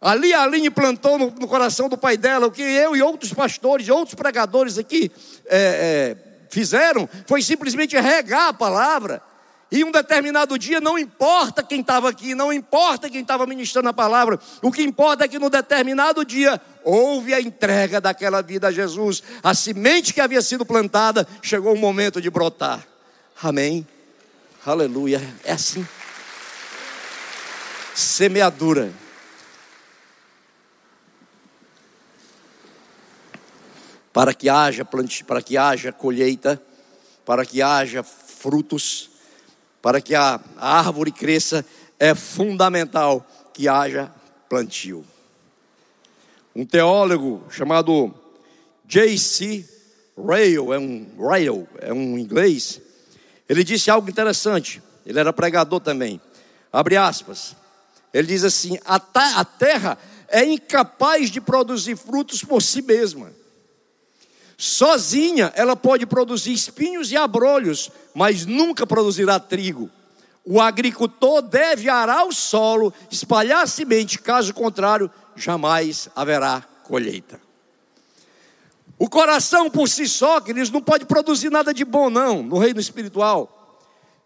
[0.00, 3.32] Ali a Aline plantou no, no coração do pai dela, o que eu e outros
[3.32, 5.10] pastores, outros pregadores aqui
[5.46, 6.16] é, é,
[6.50, 9.22] fizeram, foi simplesmente regar a palavra.
[9.74, 13.92] E um determinado dia, não importa quem estava aqui, não importa quem estava ministrando a
[13.92, 18.70] palavra, o que importa é que no determinado dia houve a entrega daquela vida a
[18.70, 19.20] Jesus.
[19.42, 22.86] A semente que havia sido plantada chegou o momento de brotar.
[23.42, 23.84] Amém.
[24.64, 25.20] Aleluia.
[25.42, 25.84] É assim.
[27.96, 28.92] Semeadura.
[34.12, 36.62] para que haja para que haja colheita,
[37.26, 39.10] para que haja frutos,
[39.84, 41.62] para que a, árvore cresça,
[41.98, 44.10] é fundamental que haja
[44.48, 45.04] plantio.
[46.56, 48.14] Um teólogo chamado
[48.86, 49.68] J.C.
[50.16, 52.80] Rail, é um Rail, é um inglês,
[53.46, 54.82] ele disse algo interessante.
[55.04, 56.18] Ele era pregador também.
[56.72, 57.54] Abre aspas.
[58.10, 58.98] Ele diz assim: a,
[59.38, 63.30] a terra é incapaz de produzir frutos por si mesma.
[64.56, 69.90] Sozinha ela pode produzir espinhos e abrolhos, mas nunca produzirá trigo.
[70.44, 77.40] O agricultor deve arar o solo, espalhar a semente, caso contrário, jamais haverá colheita.
[78.98, 82.78] O coração por si só, queridos, não pode produzir nada de bom, não, no reino
[82.78, 83.50] espiritual.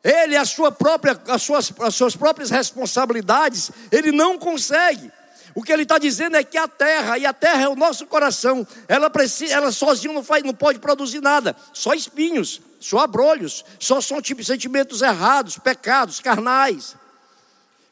[0.05, 5.11] Ele, a sua própria, as, suas, as suas próprias responsabilidades, ele não consegue.
[5.59, 8.07] O que ele está dizendo é que a terra, e a terra é o nosso
[8.07, 13.65] coração, ela, precisa, ela sozinha não, faz, não pode produzir nada, só espinhos, só abrolhos,
[13.77, 16.95] só são tipo, sentimentos errados, pecados, carnais.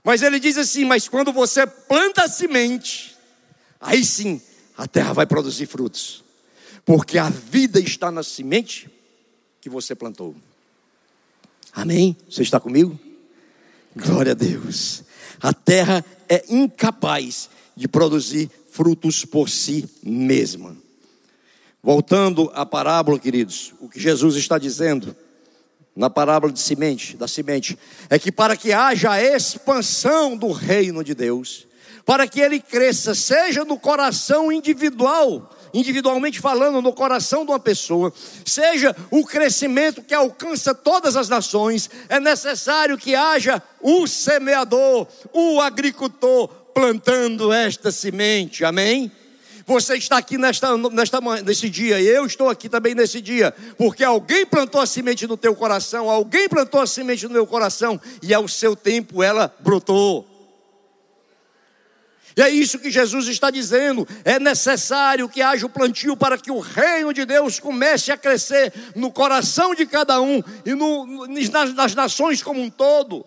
[0.05, 3.17] Mas ele diz assim: mas quando você planta a semente,
[3.81, 4.41] aí sim
[4.79, 6.23] a terra vai produzir frutos,
[6.85, 8.89] porque a vida está na semente
[9.61, 10.37] que você plantou.
[11.73, 12.17] Amém?
[12.31, 12.97] Você está comigo?
[13.97, 15.03] Glória a Deus.
[15.43, 20.77] A terra é incapaz de produzir frutos por si mesma.
[21.83, 25.15] Voltando à parábola, queridos, o que Jesus está dizendo
[25.95, 27.79] na parábola de semente, da semente,
[28.11, 31.67] é que para que haja a expansão do reino de Deus,
[32.05, 38.13] para que ele cresça, seja no coração individual, individualmente falando, no coração de uma pessoa,
[38.45, 45.61] seja o crescimento que alcança todas as nações, é necessário que haja o semeador, o
[45.61, 49.11] agricultor plantando esta semente, amém?
[49.67, 54.05] Você está aqui nesta, nesta, nesse dia, e eu estou aqui também nesse dia, porque
[54.05, 58.33] alguém plantou a semente no teu coração, alguém plantou a semente no meu coração, e
[58.33, 60.36] ao seu tempo ela brotou.
[62.37, 64.07] E é isso que Jesus está dizendo.
[64.23, 68.73] É necessário que haja o plantio para que o reino de Deus comece a crescer
[68.95, 73.25] no coração de cada um e no, nas, nas nações como um todo.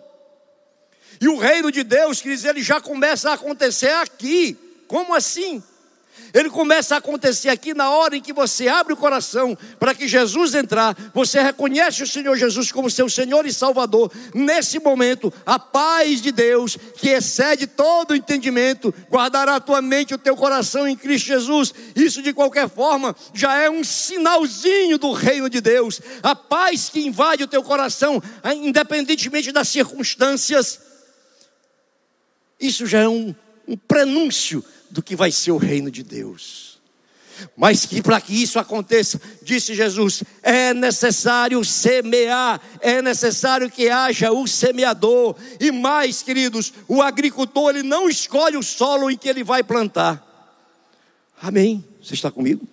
[1.20, 4.56] E o reino de Deus, quer dizer, ele já começa a acontecer aqui.
[4.86, 5.62] Como assim?
[6.32, 10.06] Ele começa a acontecer aqui na hora em que você abre o coração para que
[10.06, 14.12] Jesus entrar, você reconhece o Senhor Jesus como seu Senhor e Salvador.
[14.34, 20.14] Nesse momento, a paz de Deus, que excede todo entendimento, guardará a tua mente e
[20.14, 21.74] o teu coração em Cristo Jesus.
[21.96, 26.00] Isso de qualquer forma já é um sinalzinho do reino de Deus.
[26.22, 28.22] A paz que invade o teu coração,
[28.56, 30.80] independentemente das circunstâncias.
[32.60, 33.34] Isso já é um,
[33.66, 36.70] um prenúncio do que vai ser o reino de Deus.
[37.56, 44.30] Mas que para que isso aconteça, disse Jesus, é necessário semear, é necessário que haja
[44.30, 45.36] o semeador.
[45.58, 50.26] E mais, queridos, o agricultor ele não escolhe o solo em que ele vai plantar.
[51.40, 51.84] Amém?
[52.02, 52.66] Você está comigo?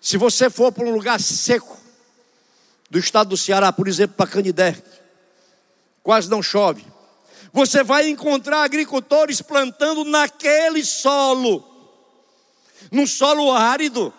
[0.00, 1.78] Se você for para um lugar seco,
[2.90, 4.76] do estado do Ceará, por exemplo, para Canidé,
[6.02, 6.84] quase não chove.
[7.52, 11.64] Você vai encontrar agricultores plantando naquele solo,
[12.90, 14.14] num solo árido,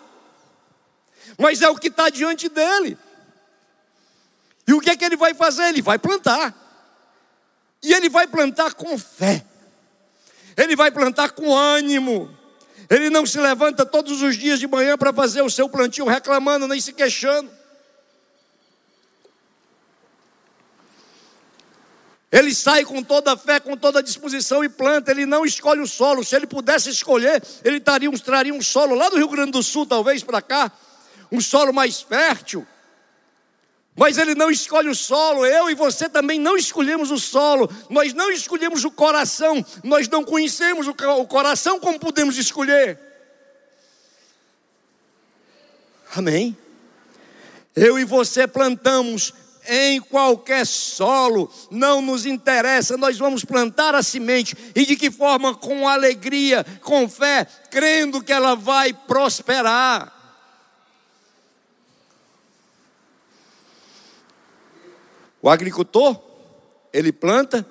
[1.38, 2.98] mas é o que está diante dele.
[4.66, 5.64] E o que é que ele vai fazer?
[5.68, 6.54] Ele vai plantar,
[7.82, 9.44] e ele vai plantar com fé,
[10.56, 12.38] ele vai plantar com ânimo.
[12.90, 16.68] Ele não se levanta todos os dias de manhã para fazer o seu plantio reclamando
[16.68, 17.50] nem se queixando.
[22.32, 25.10] Ele sai com toda a fé, com toda a disposição e planta.
[25.10, 26.24] Ele não escolhe o solo.
[26.24, 29.62] Se ele pudesse escolher, ele traria um, traria um solo lá do Rio Grande do
[29.62, 30.72] Sul, talvez para cá,
[31.30, 32.66] um solo mais fértil.
[33.94, 38.14] Mas ele não escolhe o solo, eu e você também não escolhemos o solo, nós
[38.14, 40.94] não escolhemos o coração, nós não conhecemos o
[41.26, 42.98] coração como podemos escolher.
[46.16, 46.56] Amém?
[47.76, 49.34] Eu e você plantamos
[49.68, 55.54] em qualquer solo, não nos interessa, nós vamos plantar a semente e de que forma?
[55.54, 60.12] Com alegria, com fé, crendo que ela vai prosperar.
[65.40, 66.20] O agricultor,
[66.92, 67.66] ele planta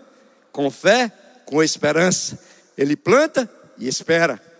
[0.52, 1.12] com fé,
[1.46, 2.38] com esperança,
[2.78, 4.51] ele planta e espera.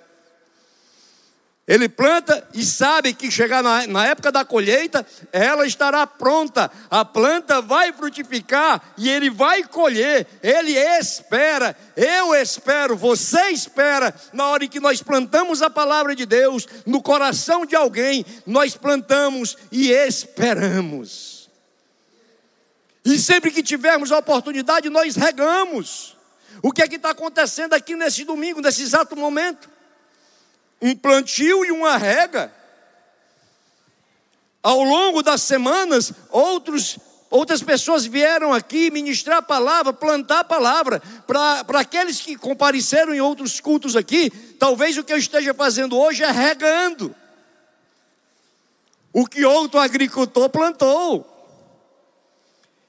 [1.72, 6.70] Ele planta e sabe que chegar na, na, época da colheita, ela estará pronta.
[6.90, 10.28] A planta vai frutificar e ele vai colher.
[10.44, 14.14] Ele espera, eu espero, você espera.
[14.34, 18.76] Na hora em que nós plantamos a palavra de Deus no coração de alguém, nós
[18.76, 21.50] plantamos e esperamos.
[23.06, 26.18] E sempre que tivermos a oportunidade, nós regamos.
[26.62, 29.70] O que é que está acontecendo aqui nesse domingo, nesse exato momento?
[30.82, 32.52] Um plantio e uma rega.
[34.64, 36.98] Ao longo das semanas, outros,
[37.30, 41.02] outras pessoas vieram aqui ministrar a palavra, plantar a palavra.
[41.28, 44.30] Para aqueles que compareceram em outros cultos aqui,
[44.60, 47.16] talvez o que eu esteja fazendo hoje é regando.
[49.14, 51.28] O que outro agricultor plantou.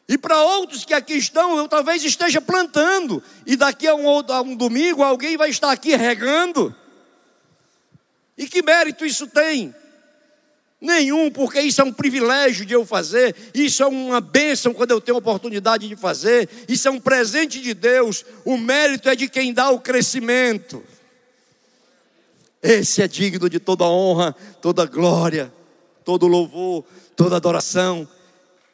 [0.08, 3.22] E para outros que aqui estão, eu talvez esteja plantando.
[3.46, 6.74] E daqui a um, a um domingo alguém vai estar aqui regando.
[8.36, 9.74] E que mérito isso tem?
[10.80, 15.00] Nenhum, porque isso é um privilégio de eu fazer, isso é uma bênção quando eu
[15.00, 19.52] tenho oportunidade de fazer, isso é um presente de Deus, o mérito é de quem
[19.52, 20.82] dá o crescimento.
[22.60, 25.52] Esse é digno de toda honra, toda glória,
[26.04, 28.08] todo louvor, toda adoração.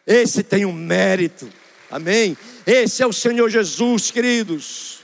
[0.06, 1.46] Esse tem um mérito,
[1.90, 2.36] amém?
[2.66, 4.97] Esse é o Senhor Jesus, queridos.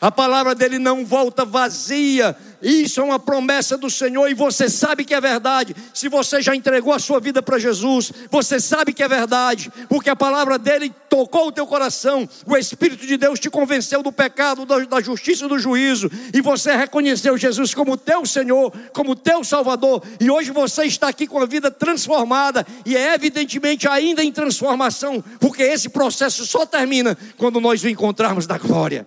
[0.00, 5.04] A palavra dele não volta vazia, isso é uma promessa do Senhor e você sabe
[5.04, 5.74] que é verdade.
[5.94, 10.10] Se você já entregou a sua vida para Jesus, você sabe que é verdade, porque
[10.10, 12.28] a palavra dele tocou o teu coração.
[12.46, 16.76] O Espírito de Deus te convenceu do pecado, da justiça e do juízo, e você
[16.76, 20.02] reconheceu Jesus como teu Senhor, como teu Salvador.
[20.20, 25.22] E hoje você está aqui com a vida transformada e é evidentemente ainda em transformação,
[25.38, 29.06] porque esse processo só termina quando nós o encontrarmos na glória.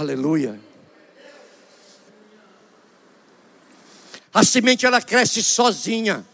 [0.00, 0.58] Aleluia.
[4.32, 6.26] A semente ela cresce sozinha.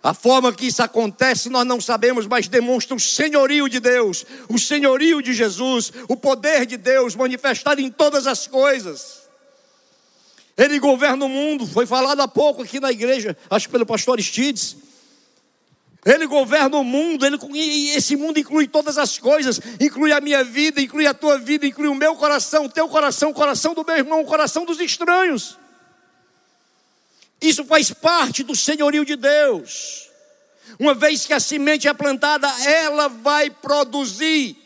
[0.00, 4.60] A forma que isso acontece nós não sabemos, mas demonstra o senhorio de Deus, o
[4.60, 9.22] senhorio de Jesus, o poder de Deus manifestado em todas as coisas.
[10.56, 14.22] Ele governa o mundo, foi falado há pouco aqui na igreja, acho que pelo pastor
[14.22, 14.85] Stides.
[16.06, 20.44] Ele governa o mundo, ele, e esse mundo inclui todas as coisas, inclui a minha
[20.44, 23.84] vida, inclui a tua vida, inclui o meu coração, o teu coração, o coração do
[23.84, 25.58] meu irmão, o coração dos estranhos.
[27.40, 30.08] Isso faz parte do senhorio de Deus.
[30.78, 34.56] Uma vez que a semente é plantada, ela vai produzir.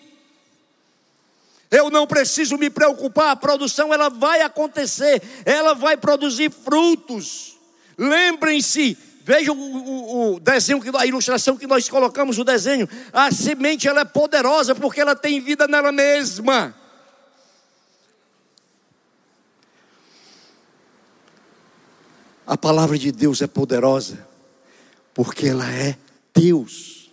[1.70, 7.57] Eu não preciso me preocupar, a produção ela vai acontecer, ela vai produzir frutos.
[7.97, 12.88] Lembrem-se, Veja o, o, o, desenho, a ilustração que nós colocamos, o desenho.
[13.12, 16.74] A semente ela é poderosa porque ela tem vida nela mesma.
[22.46, 24.26] A palavra de Deus é poderosa
[25.14, 25.96] porque ela é
[26.34, 27.12] Deus.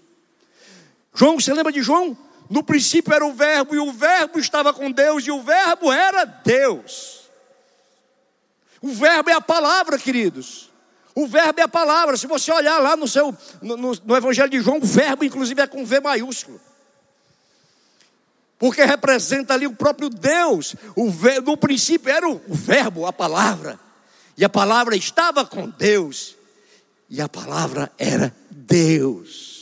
[1.13, 2.17] João, você lembra de João?
[2.49, 6.23] No princípio era o Verbo, e o Verbo estava com Deus, e o Verbo era
[6.23, 7.29] Deus.
[8.81, 10.66] O Verbo é a palavra, queridos.
[11.18, 12.15] O verbo é a palavra.
[12.15, 15.65] Se você olhar lá no seu no, no, Evangelho de João, o verbo, inclusive, é
[15.65, 16.61] com V maiúsculo.
[18.59, 20.76] Porque representa ali o próprio Deus.
[20.95, 21.11] O,
[21.43, 23.80] no princípio era o verbo, a palavra.
[24.38, 26.36] E a palavra estava com Deus.
[27.09, 29.56] E a palavra era Deus.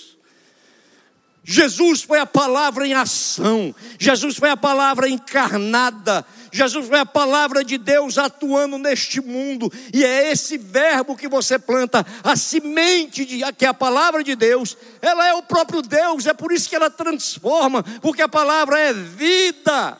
[1.47, 3.73] Jesus foi a palavra em ação.
[3.99, 6.25] Jesus foi a palavra encarnada.
[6.51, 11.59] Jesus foi a palavra de Deus atuando neste mundo, e é esse verbo que você
[11.59, 16.25] planta, a semente de, que é a palavra de Deus, ela é o próprio Deus,
[16.25, 19.99] é por isso que ela transforma, porque a palavra é vida.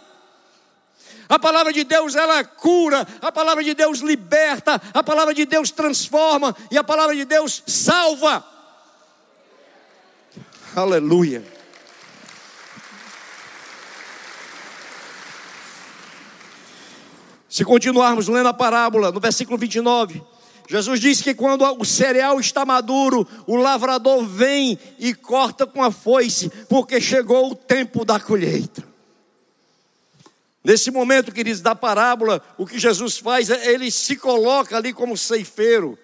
[1.28, 5.72] A palavra de Deus ela cura, a palavra de Deus liberta, a palavra de Deus
[5.72, 8.55] transforma e a palavra de Deus salva.
[10.76, 11.42] Aleluia.
[17.48, 20.22] Se continuarmos lendo a parábola, no versículo 29,
[20.68, 25.90] Jesus disse que quando o cereal está maduro, o lavrador vem e corta com a
[25.90, 28.84] foice, porque chegou o tempo da colheita.
[30.62, 35.16] Nesse momento, queridos, da parábola, o que Jesus faz é ele se coloca ali como
[35.16, 35.98] ceifeiro.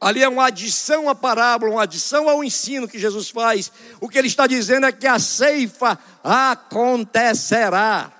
[0.00, 3.72] Ali é uma adição à parábola, uma adição ao ensino que Jesus faz.
[4.00, 8.12] O que ele está dizendo é que a ceifa acontecerá.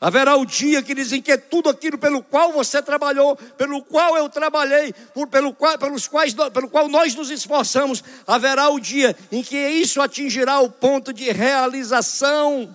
[0.00, 4.16] Haverá o dia que dizem que é tudo aquilo pelo qual você trabalhou, pelo qual
[4.16, 8.02] eu trabalhei, por, pelo, qual, pelos quais, pelo qual nós nos esforçamos.
[8.26, 12.74] Haverá o dia em que isso atingirá o ponto de realização.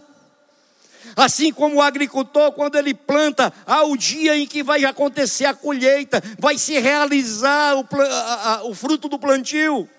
[1.16, 5.54] Assim como o agricultor, quando ele planta, há o dia em que vai acontecer a
[5.54, 7.88] colheita, vai se realizar o,
[8.70, 9.90] o fruto do plantio.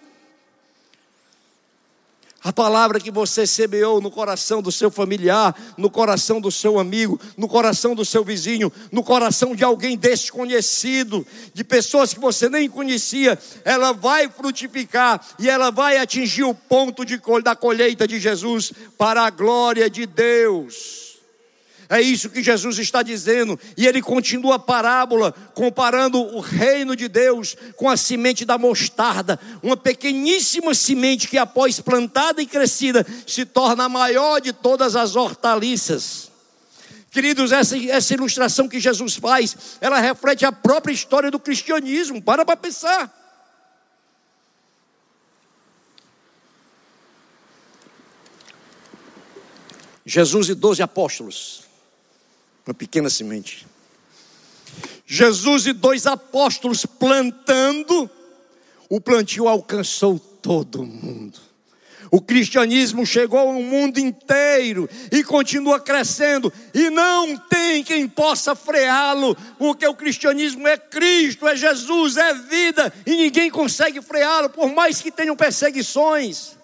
[2.46, 7.20] A palavra que você semeou no coração do seu familiar, no coração do seu amigo,
[7.36, 12.70] no coração do seu vizinho, no coração de alguém desconhecido, de pessoas que você nem
[12.70, 18.72] conhecia, ela vai frutificar e ela vai atingir o ponto de, da colheita de Jesus
[18.96, 21.05] para a glória de Deus.
[21.88, 27.06] É isso que Jesus está dizendo, e ele continua a parábola comparando o reino de
[27.06, 33.44] Deus com a semente da mostarda, uma pequeníssima semente que, após plantada e crescida, se
[33.44, 36.30] torna a maior de todas as hortaliças.
[37.10, 42.20] Queridos, essa, essa ilustração que Jesus faz, ela reflete a própria história do cristianismo.
[42.20, 43.14] Para para pensar.
[50.04, 51.65] Jesus e doze apóstolos
[52.66, 53.66] uma pequena semente.
[55.06, 58.10] Jesus e dois apóstolos plantando,
[58.88, 61.38] o plantio alcançou todo mundo.
[62.10, 69.36] O cristianismo chegou ao mundo inteiro e continua crescendo, e não tem quem possa freá-lo,
[69.58, 75.00] porque o cristianismo é Cristo, é Jesus, é vida, e ninguém consegue freá-lo, por mais
[75.00, 76.56] que tenham perseguições.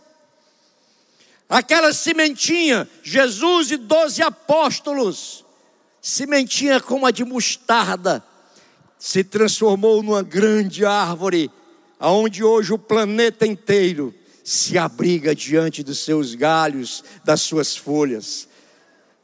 [1.48, 5.44] Aquela sementinha, Jesus e doze apóstolos,
[6.02, 8.22] sementinha como a de mostarda,
[8.98, 11.48] se transformou numa grande árvore,
[11.98, 18.48] aonde hoje o planeta inteiro se abriga diante dos seus galhos, das suas folhas.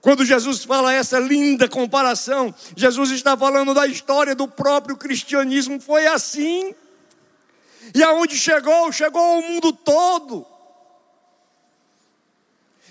[0.01, 6.07] Quando Jesus fala essa linda comparação, Jesus está falando da história do próprio cristianismo, foi
[6.07, 6.73] assim.
[7.93, 8.93] E aonde chegou?
[8.93, 10.47] Chegou ao mundo todo.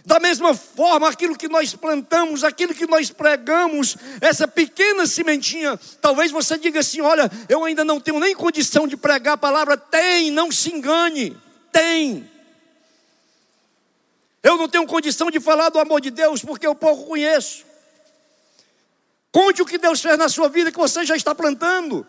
[0.07, 6.31] Da mesma forma, aquilo que nós plantamos, aquilo que nós pregamos, essa pequena sementinha, talvez
[6.31, 9.75] você diga assim: olha, eu ainda não tenho nem condição de pregar a palavra.
[9.75, 11.35] Tem, não se engane,
[11.73, 12.25] tem.
[14.41, 17.65] Eu não tenho condição de falar do amor de Deus porque eu pouco conheço.
[19.29, 22.07] Conte o que Deus fez na sua vida que você já está plantando.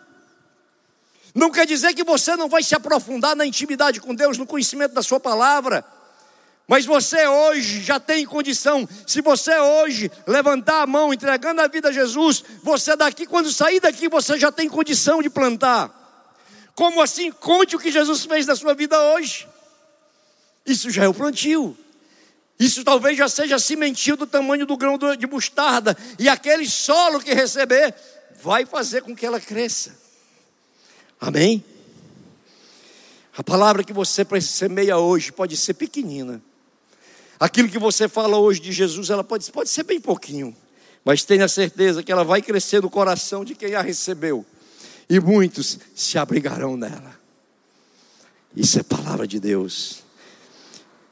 [1.34, 4.94] Não quer dizer que você não vai se aprofundar na intimidade com Deus, no conhecimento
[4.94, 5.84] da Sua palavra.
[6.68, 11.88] Mas você hoje já tem condição, se você hoje levantar a mão entregando a vida
[11.88, 15.90] a Jesus, você daqui, quando sair daqui, você já tem condição de plantar.
[16.74, 17.32] Como assim?
[17.32, 19.48] Conte o que Jesus fez na sua vida hoje.
[20.66, 21.74] Isso já é o plantio.
[22.60, 25.96] Isso talvez já seja cimentinho do tamanho do grão de mostarda.
[26.18, 27.94] E aquele solo que receber
[28.42, 29.96] vai fazer com que ela cresça.
[31.18, 31.64] Amém?
[33.36, 36.42] A palavra que você semeia hoje pode ser pequenina,
[37.38, 40.54] Aquilo que você fala hoje de Jesus, ela pode, pode ser bem pouquinho,
[41.04, 44.44] mas tenha certeza que ela vai crescer no coração de quem a recebeu,
[45.08, 47.16] e muitos se abrigarão nela.
[48.56, 50.02] Isso é palavra de Deus.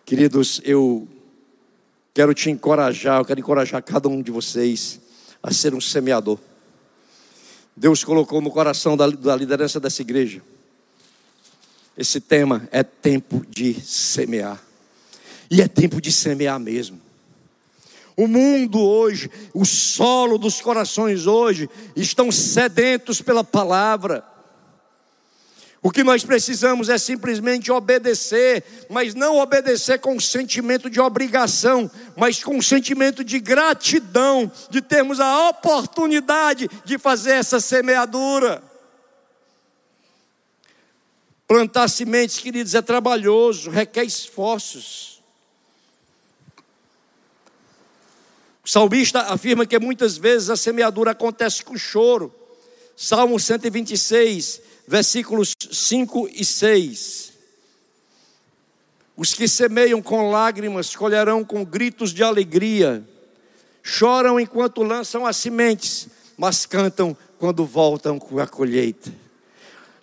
[0.05, 1.07] Queridos, eu
[2.13, 5.01] quero te encorajar, eu quero encorajar cada um de vocês
[5.43, 6.39] a ser um semeador.
[7.77, 10.43] Deus colocou no coração da, da liderança dessa igreja.
[11.97, 14.66] Esse tema é tempo de semear.
[15.51, 17.01] E é tempo de semear mesmo.
[18.17, 24.25] O mundo hoje, o solo dos corações hoje, estão sedentos pela palavra.
[25.83, 32.43] O que nós precisamos é simplesmente obedecer, mas não obedecer com sentimento de obrigação, mas
[32.43, 38.63] com sentimento de gratidão, de termos a oportunidade de fazer essa semeadura.
[41.47, 45.16] Plantar sementes, queridos, é trabalhoso, requer esforços.
[48.67, 52.35] O salmista afirma que muitas vezes a semeadura acontece com choro.
[52.97, 57.33] Salmo 126, versículos 5 e 6.
[59.17, 63.07] Os que semeiam com lágrimas colherão com gritos de alegria.
[63.85, 69.15] Choram enquanto lançam as sementes, mas cantam quando voltam com a colheita.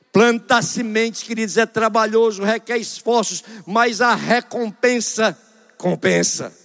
[0.09, 5.37] Plantar sementes, queridos, é trabalhoso, requer esforços, mas a recompensa
[5.77, 6.62] compensa.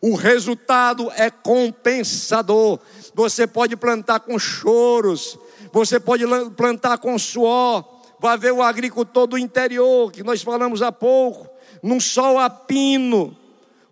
[0.00, 2.78] O resultado é compensador.
[3.14, 5.38] Você pode plantar com choros,
[5.72, 6.24] você pode
[6.56, 7.96] plantar com suor.
[8.20, 11.48] Vai ver o agricultor do interior, que nós falamos há pouco,
[11.82, 13.36] num sol a pino,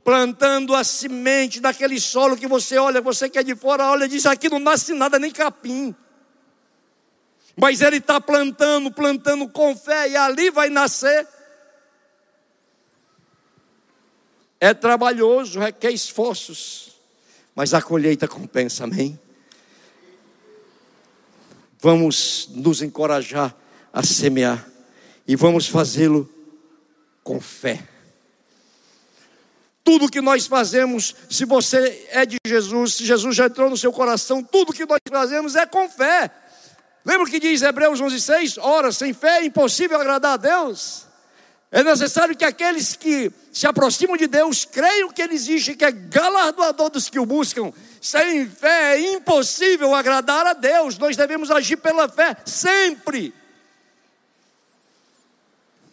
[0.03, 4.09] plantando a semente daquele solo que você olha, você que é de fora, olha e
[4.09, 5.95] diz: aqui não nasce nada, nem capim.
[7.57, 11.27] Mas ele está plantando, plantando com fé, e ali vai nascer
[14.67, 16.91] É trabalhoso, requer esforços,
[17.55, 19.17] mas a colheita compensa, amém?
[21.79, 23.55] Vamos nos encorajar
[23.93, 24.69] a semear
[25.25, 26.29] e vamos fazê-lo
[27.23, 27.81] com fé.
[29.85, 33.93] Tudo que nós fazemos, se você é de Jesus, se Jesus já entrou no seu
[33.93, 36.29] coração, tudo que nós fazemos é com fé.
[37.05, 38.59] Lembra o que diz Hebreus 11:6?
[38.61, 41.06] Ora, sem fé é impossível agradar a Deus.
[41.77, 45.93] É necessário que aqueles que se aproximam de Deus creiam que Ele existe, que é
[45.93, 47.70] galardoador dos que o buscam.
[48.01, 50.97] Sem fé é impossível agradar a Deus.
[50.97, 53.35] Nós devemos agir pela fé sempre.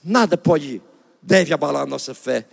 [0.01, 0.81] Nada pode,
[1.21, 2.45] deve abalar a nossa fé.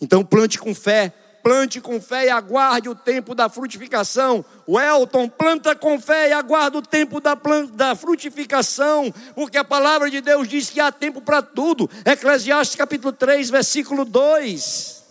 [0.00, 1.14] Então plante com fé,
[1.44, 4.42] plante com fé e aguarde o tempo da frutificação.
[4.66, 7.38] O Elton planta com fé e aguarda o tempo da,
[7.74, 11.88] da frutificação, porque a palavra de Deus diz que há tempo para tudo.
[12.02, 15.04] Eclesiastes capítulo 3, versículo 2.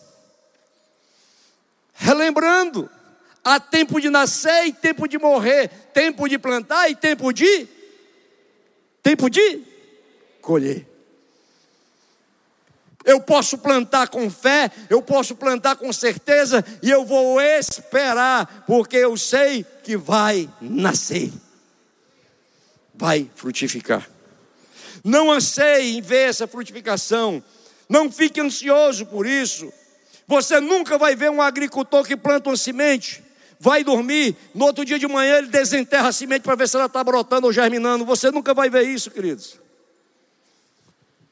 [1.93, 2.89] Relembrando,
[3.45, 7.67] há tempo de nascer e tempo de morrer, tempo de plantar e tempo de
[9.03, 9.61] tempo de
[10.41, 10.92] colher.
[13.05, 18.97] Eu posso plantar com fé, eu posso plantar com certeza, e eu vou esperar, porque
[18.97, 21.31] eu sei que vai nascer,
[22.95, 24.09] vai frutificar.
[25.03, 27.43] Não anseie em ver essa frutificação,
[27.89, 29.71] não fique ansioso por isso.
[30.25, 33.21] Você nunca vai ver um agricultor que planta uma semente,
[33.59, 36.85] vai dormir, no outro dia de manhã ele desenterra a semente para ver se ela
[36.85, 38.05] está brotando ou germinando.
[38.05, 39.62] Você nunca vai ver isso, queridos.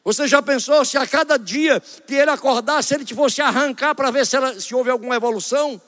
[0.04, 4.10] Você já pensou se a cada dia que ele acordasse, ele te fosse arrancar para
[4.10, 5.80] ver se, ela, se houve alguma evolução?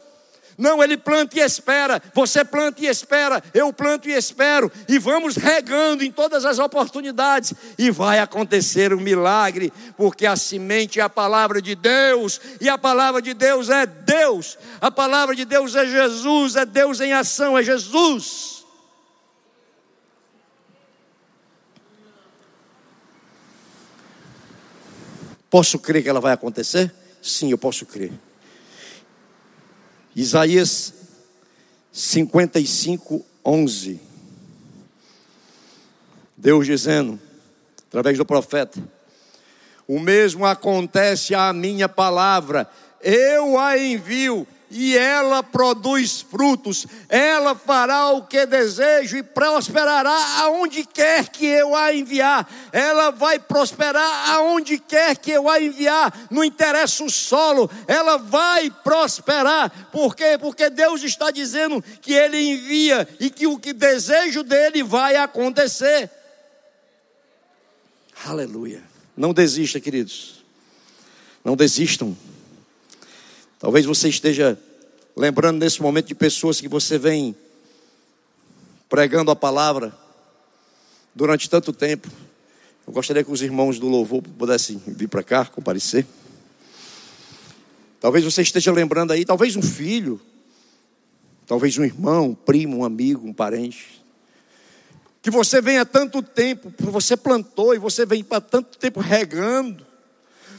[0.58, 5.36] Não, ele planta e espera, você planta e espera, eu planto e espero, e vamos
[5.36, 11.10] regando em todas as oportunidades, e vai acontecer um milagre, porque a semente é a
[11.10, 15.88] palavra de Deus, e a palavra de Deus é Deus, a palavra de Deus é
[15.88, 18.53] Jesus, é Deus em ação, é Jesus.
[25.54, 26.92] Posso crer que ela vai acontecer?
[27.22, 28.12] Sim, eu posso crer.
[30.16, 30.92] Isaías
[31.92, 34.02] 55, 11.
[36.36, 37.20] Deus dizendo,
[37.88, 38.82] através do profeta:
[39.88, 42.68] O mesmo acontece à minha palavra,
[43.00, 50.84] eu a envio e ela produz frutos, ela fará o que desejo e prosperará aonde
[50.84, 52.52] quer que eu a enviar.
[52.72, 58.72] Ela vai prosperar aonde quer que eu a enviar, não interessa o solo, ela vai
[58.84, 59.90] prosperar.
[59.92, 60.40] Por quê?
[60.42, 66.10] Porque Deus está dizendo que ele envia e que o que desejo dele vai acontecer.
[68.26, 68.82] Aleluia.
[69.16, 70.44] Não desista, queridos.
[71.46, 72.18] Não desistam.
[73.64, 74.60] Talvez você esteja
[75.16, 77.34] lembrando nesse momento de pessoas que você vem
[78.90, 79.98] pregando a palavra
[81.16, 82.10] durante tanto tempo.
[82.86, 86.06] Eu gostaria que os irmãos do louvor pudessem vir para cá, comparecer.
[88.02, 90.20] Talvez você esteja lembrando aí, talvez um filho,
[91.48, 94.04] talvez um irmão, um primo, um amigo, um parente.
[95.22, 99.93] Que você vem há tanto tempo, você plantou e você vem para tanto tempo regando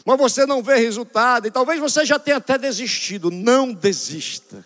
[0.05, 3.31] mas você não vê resultado, e talvez você já tenha até desistido.
[3.31, 4.65] Não desista.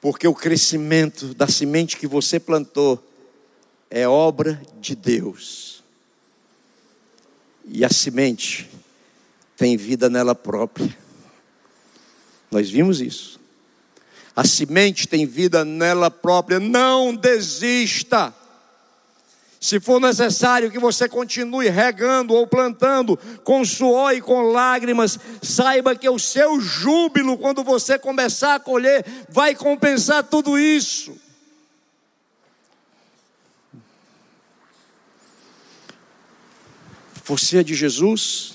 [0.00, 3.02] Porque o crescimento da semente que você plantou
[3.88, 5.82] é obra de Deus.
[7.64, 8.68] E a semente
[9.56, 10.98] tem vida nela própria.
[12.50, 13.40] Nós vimos isso.
[14.34, 16.58] A semente tem vida nela própria.
[16.58, 18.34] Não desista.
[19.62, 25.94] Se for necessário que você continue regando ou plantando com suor e com lágrimas, saiba
[25.94, 31.16] que o seu júbilo, quando você começar a colher, vai compensar tudo isso.
[37.24, 38.54] Você é de Jesus,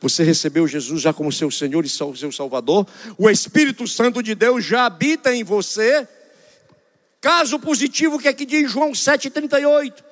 [0.00, 2.86] você recebeu Jesus já como seu Senhor e seu Salvador,
[3.18, 6.08] o Espírito Santo de Deus já habita em você.
[7.20, 10.08] Caso positivo que aqui diz João 7,38.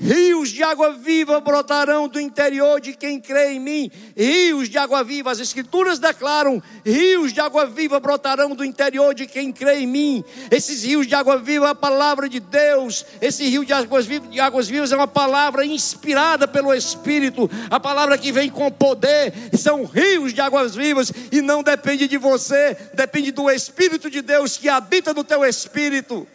[0.00, 3.90] Rios de água viva brotarão do interior de quem crê em mim.
[4.16, 9.26] Rios de água viva, as Escrituras declaram: rios de água viva brotarão do interior de
[9.26, 10.24] quem crê em mim.
[10.52, 13.04] Esses rios de água viva é a palavra de Deus.
[13.20, 17.80] Esse rio de águas, vivas, de águas vivas é uma palavra inspirada pelo Espírito, a
[17.80, 19.32] palavra que vem com poder.
[19.58, 24.56] São rios de águas vivas e não depende de você, depende do Espírito de Deus
[24.56, 26.26] que habita no teu espírito.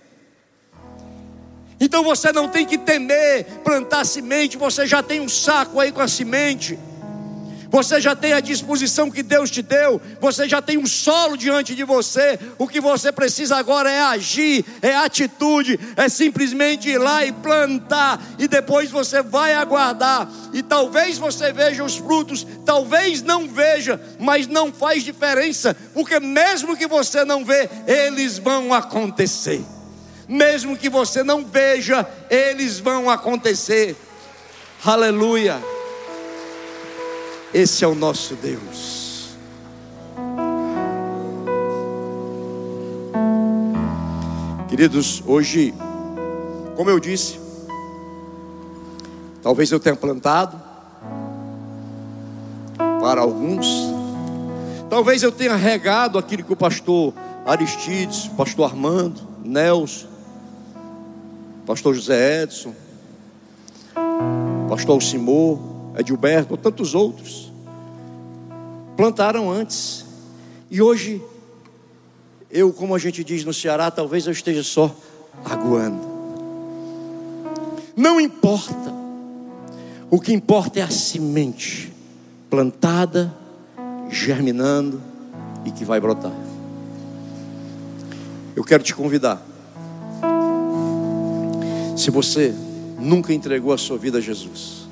[1.80, 6.01] Então você não tem que temer plantar semente, você já tem um saco aí com
[6.01, 6.78] a semente.
[7.74, 11.74] você já tem a disposição que Deus te deu, você já tem um solo diante
[11.74, 12.39] de você.
[12.59, 18.21] O que você precisa agora é agir, é atitude, é simplesmente ir lá e plantar,
[18.38, 20.30] e depois você vai aguardar.
[20.53, 26.78] E talvez você veja os frutos, talvez não veja, mas não faz diferença, porque mesmo
[26.78, 29.65] que você não vê, eles vão acontecer.
[30.34, 33.95] Mesmo que você não veja, eles vão acontecer.
[34.84, 35.63] Aleluia.
[37.53, 39.29] Esse é o nosso Deus.
[44.67, 45.71] Queridos, hoje,
[46.75, 47.39] como eu disse,
[49.43, 50.59] talvez eu tenha plantado
[52.99, 53.67] para alguns,
[54.89, 57.13] talvez eu tenha regado aquilo que o pastor
[57.45, 60.12] Aristides, pastor Armando, Nelson,
[61.66, 62.74] pastor José Edson,
[64.70, 65.59] pastor Simor,
[65.97, 67.51] Edilberto, tantos outros,
[68.97, 70.05] plantaram antes.
[70.70, 71.22] E hoje,
[72.49, 74.95] eu, como a gente diz no Ceará, talvez eu esteja só
[75.45, 76.14] aguando.
[77.95, 78.93] Não importa.
[80.09, 81.91] O que importa é a semente
[82.49, 83.34] plantada,
[84.09, 85.01] germinando
[85.66, 86.34] e que vai brotar.
[88.55, 89.53] Eu quero te convidar.
[92.04, 92.54] Se você
[92.99, 94.89] nunca entregou a sua vida a Jesus,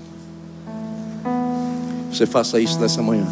[2.10, 3.28] você faça isso nessa manhã.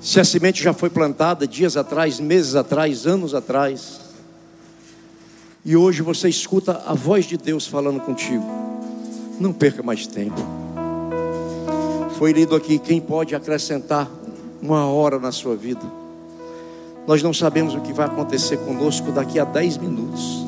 [0.00, 4.00] Se a semente já foi plantada dias atrás, meses atrás, anos atrás,
[5.64, 8.44] e hoje você escuta a voz de Deus falando contigo,
[9.40, 10.40] não perca mais tempo.
[12.20, 14.08] Foi lido aqui quem pode acrescentar
[14.62, 15.82] uma hora na sua vida.
[17.04, 20.41] Nós não sabemos o que vai acontecer conosco daqui a dez minutos.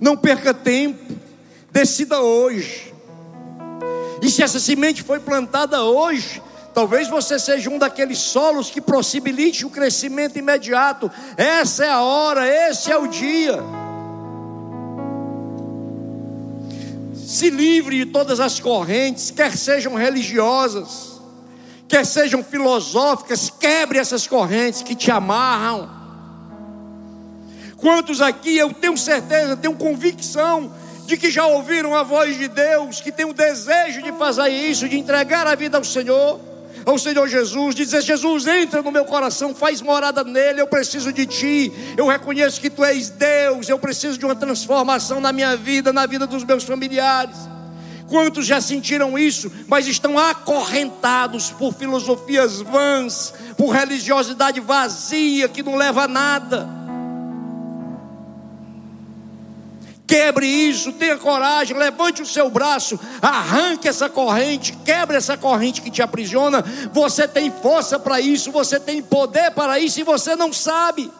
[0.00, 1.14] Não perca tempo,
[1.70, 2.94] decida hoje.
[4.22, 6.42] E se essa semente foi plantada hoje,
[6.74, 11.10] talvez você seja um daqueles solos que possibilite o crescimento imediato.
[11.36, 13.62] Essa é a hora, esse é o dia.
[17.14, 21.20] Se livre de todas as correntes, quer sejam religiosas,
[21.86, 25.97] quer sejam filosóficas, quebre essas correntes que te amarram.
[27.78, 30.72] Quantos aqui eu tenho certeza, tenho convicção
[31.06, 34.88] de que já ouviram a voz de Deus, que tem o desejo de fazer isso,
[34.88, 36.40] de entregar a vida ao Senhor,
[36.84, 41.12] ao Senhor Jesus, de dizer: Jesus, entra no meu coração, faz morada nele, eu preciso
[41.12, 45.56] de ti, eu reconheço que tu és Deus, eu preciso de uma transformação na minha
[45.56, 47.36] vida, na vida dos meus familiares.
[48.08, 55.76] Quantos já sentiram isso, mas estão acorrentados por filosofias vãs, por religiosidade vazia que não
[55.76, 56.87] leva a nada?
[60.08, 65.90] Quebre isso, tenha coragem, levante o seu braço, arranque essa corrente, quebre essa corrente que
[65.90, 66.64] te aprisiona.
[66.94, 71.12] Você tem força para isso, você tem poder para isso e você não sabe.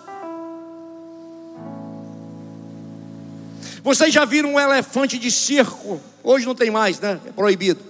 [3.84, 6.01] Vocês já viram um elefante de circo?
[6.24, 7.20] Hoje não tem mais, né?
[7.26, 7.80] É proibido.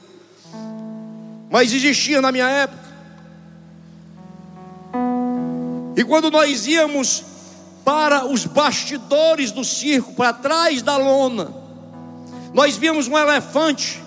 [1.49, 2.89] Mas existia na minha época.
[5.97, 7.25] E quando nós íamos
[7.89, 11.51] para os bastidores do circo, para trás da lona.
[12.53, 14.05] Nós vimos um elefante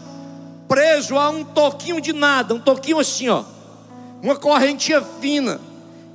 [0.68, 3.44] preso a um toquinho de nada, um toquinho assim, ó,
[4.22, 5.60] uma correntinha fina.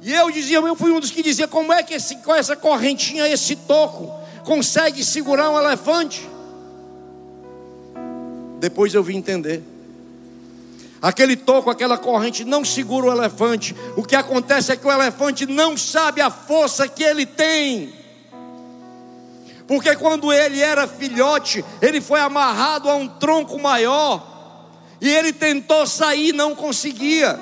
[0.01, 2.55] E eu dizia, eu fui um dos que dizia, como é que esse, com essa
[2.55, 4.15] correntinha, esse toco,
[4.45, 6.25] consegue segurar um elefante?
[8.61, 9.61] Depois eu vim entender.
[11.07, 13.77] Aquele toco, aquela corrente não segura o elefante.
[13.97, 17.95] O que acontece é que o elefante não sabe a força que ele tem.
[19.69, 24.67] Porque quando ele era filhote, ele foi amarrado a um tronco maior.
[25.01, 27.39] E ele tentou sair, não conseguia.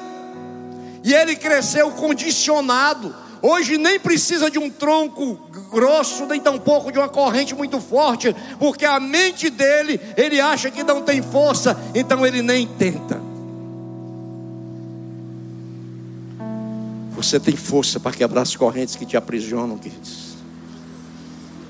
[1.02, 3.16] E ele cresceu condicionado.
[3.40, 5.36] Hoje nem precisa de um tronco
[5.72, 10.84] grosso, nem tampouco de uma corrente muito forte, porque a mente dele, ele acha que
[10.84, 13.23] não tem força, então ele nem tenta.
[17.24, 20.34] Você tem força para quebrar as correntes que te aprisionam, queridos.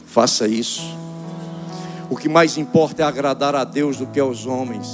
[0.04, 0.82] Faça isso.
[2.10, 4.88] O que mais importa é agradar a Deus do que aos homens.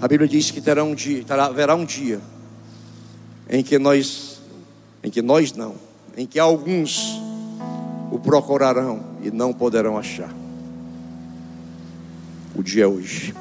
[0.00, 2.20] A Bíblia diz que terá um dia, terá, haverá um dia
[3.48, 4.40] em que nós,
[5.02, 5.74] em que nós não,
[6.16, 7.20] em que alguns
[8.10, 10.34] o procurarão e não poderão achar.
[12.54, 13.34] O dia é hoje.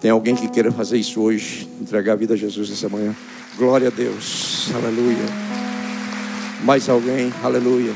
[0.00, 3.14] Tem alguém que queira fazer isso hoje, entregar a vida a Jesus essa manhã?
[3.58, 5.26] Glória a Deus, aleluia.
[6.62, 7.92] Mais alguém, aleluia.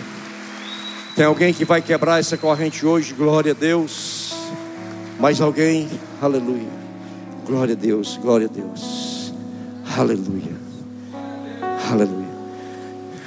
[1.15, 4.35] Tem alguém que vai quebrar essa corrente hoje, glória a Deus.
[5.21, 5.89] Mais alguém,
[6.21, 6.69] aleluia.
[7.47, 9.33] Glória a Deus, glória a Deus.
[9.97, 10.57] Aleluia.
[11.89, 12.33] Aleluia.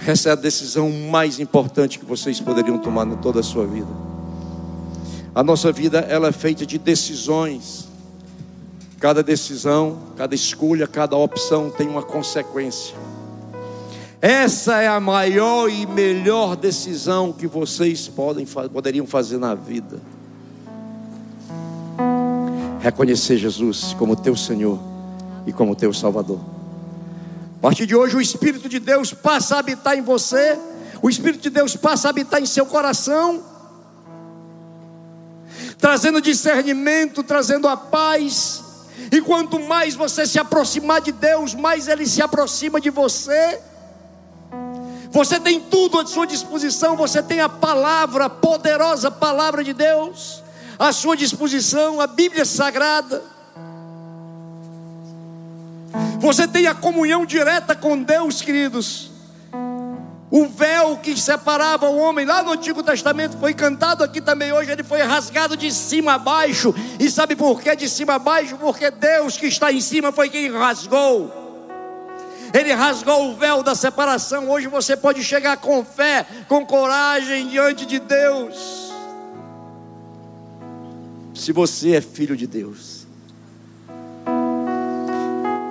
[0.05, 3.87] Essa é a decisão mais importante que vocês poderiam tomar em toda a sua vida.
[5.33, 7.87] A nossa vida ela é feita de decisões.
[9.05, 12.95] Cada decisão, cada escolha, cada opção tem uma consequência.
[14.19, 20.01] Essa é a maior e melhor decisão que vocês podem, poderiam fazer na vida.
[22.81, 24.79] Reconhecer Jesus como teu Senhor
[25.45, 26.39] e como teu Salvador.
[27.59, 30.57] A partir de hoje, o Espírito de Deus passa a habitar em você,
[30.99, 33.43] o Espírito de Deus passa a habitar em seu coração,
[35.77, 38.64] trazendo discernimento, trazendo a paz.
[39.11, 43.59] E quanto mais você se aproximar de Deus, mais Ele se aproxima de você.
[45.11, 50.43] Você tem tudo à sua disposição, você tem a palavra, a poderosa palavra de Deus,
[50.77, 53.23] à sua disposição, a Bíblia Sagrada.
[56.19, 59.14] Você tem a comunhão direta com Deus, queridos.
[60.31, 64.71] O véu que separava o homem lá no Antigo Testamento foi cantado aqui também hoje,
[64.71, 66.73] ele foi rasgado de cima a baixo.
[66.99, 68.57] E sabe por que de cima a baixo?
[68.57, 71.31] Porque Deus que está em cima foi quem rasgou.
[72.53, 74.49] Ele rasgou o véu da separação.
[74.49, 78.91] Hoje você pode chegar com fé, com coragem diante de Deus.
[81.35, 83.05] Se você é filho de Deus.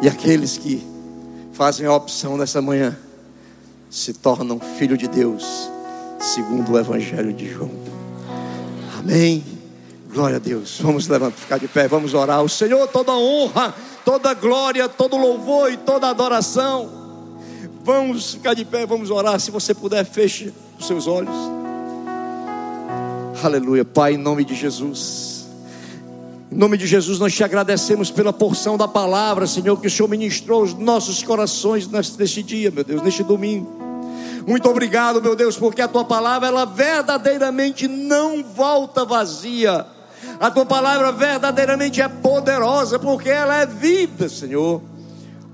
[0.00, 0.86] E aqueles que
[1.52, 2.96] fazem a opção nessa manhã
[3.94, 5.44] se tornam filho de Deus,
[6.18, 7.70] segundo o Evangelho de João.
[8.98, 9.44] Amém.
[10.12, 10.78] Glória a Deus.
[10.80, 12.42] Vamos levantar, ficar de pé, vamos orar.
[12.42, 13.74] O Senhor toda honra
[14.04, 16.90] toda glória, todo louvor e toda adoração.
[17.82, 19.40] Vamos ficar de pé, vamos orar.
[19.40, 21.34] Se você puder, feche os seus olhos.
[23.42, 25.46] Aleluia, Pai, em nome de Jesus.
[26.50, 30.08] Em nome de Jesus, nós te agradecemos pela porção da palavra, Senhor, que o Senhor
[30.08, 33.83] ministrou aos nossos corações neste dia, meu Deus, neste domingo.
[34.46, 39.86] Muito obrigado, meu Deus, porque a tua palavra, ela verdadeiramente não volta vazia
[40.40, 44.82] a tua palavra verdadeiramente é poderosa, porque ela é vida, Senhor.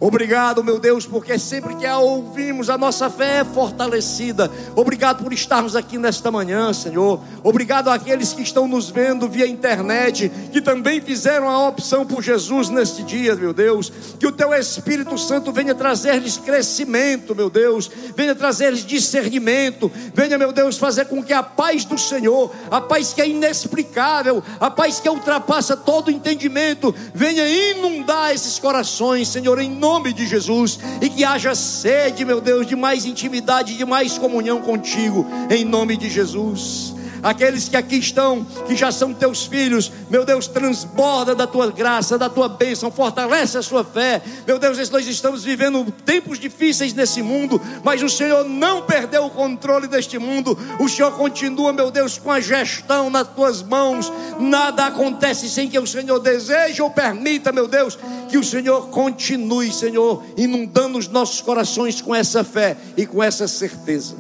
[0.03, 4.51] Obrigado, meu Deus, porque sempre que a ouvimos, a nossa fé é fortalecida.
[4.74, 7.20] Obrigado por estarmos aqui nesta manhã, Senhor.
[7.44, 12.70] Obrigado àqueles que estão nos vendo via internet, que também fizeram a opção por Jesus
[12.70, 13.92] neste dia, meu Deus.
[14.18, 17.90] Que o Teu Espírito Santo venha trazer-lhes crescimento, meu Deus.
[18.16, 19.92] Venha trazer-lhes discernimento.
[20.14, 24.42] Venha, meu Deus, fazer com que a paz do Senhor, a paz que é inexplicável,
[24.59, 30.24] a paz que ultrapassa todo entendimento, venha inundar esses corações, Senhor, em nome nome de
[30.24, 35.64] Jesus, e que haja sede, meu Deus, de mais intimidade, de mais comunhão contigo, em
[35.64, 41.35] nome de Jesus aqueles que aqui estão, que já são teus filhos, meu Deus, transborda
[41.35, 44.23] da tua graça, da tua bênção, fortalece a sua fé.
[44.47, 49.31] Meu Deus, nós estamos vivendo tempos difíceis nesse mundo, mas o Senhor não perdeu o
[49.31, 54.12] controle deste mundo, o Senhor continua, meu Deus, com a gestão nas tuas mãos.
[54.39, 57.99] Nada acontece sem que o Senhor deseje ou permita, meu Deus,
[58.29, 63.47] que o Senhor continue, Senhor, inundando os nossos corações com essa fé e com essa
[63.47, 64.14] certeza.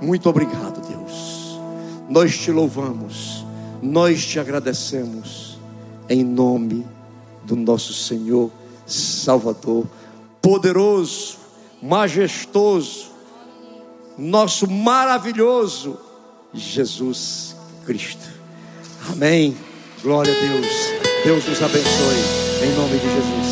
[0.00, 0.85] Muito obrigado.
[2.08, 3.44] Nós te louvamos,
[3.82, 5.58] nós te agradecemos,
[6.08, 6.86] em nome
[7.44, 8.50] do nosso Senhor
[8.86, 9.86] Salvador,
[10.40, 11.38] poderoso,
[11.82, 13.10] majestoso,
[14.16, 15.98] nosso maravilhoso
[16.54, 18.26] Jesus Cristo.
[19.10, 19.56] Amém.
[20.02, 20.66] Glória a Deus.
[21.24, 23.45] Deus nos abençoe, em nome de Jesus.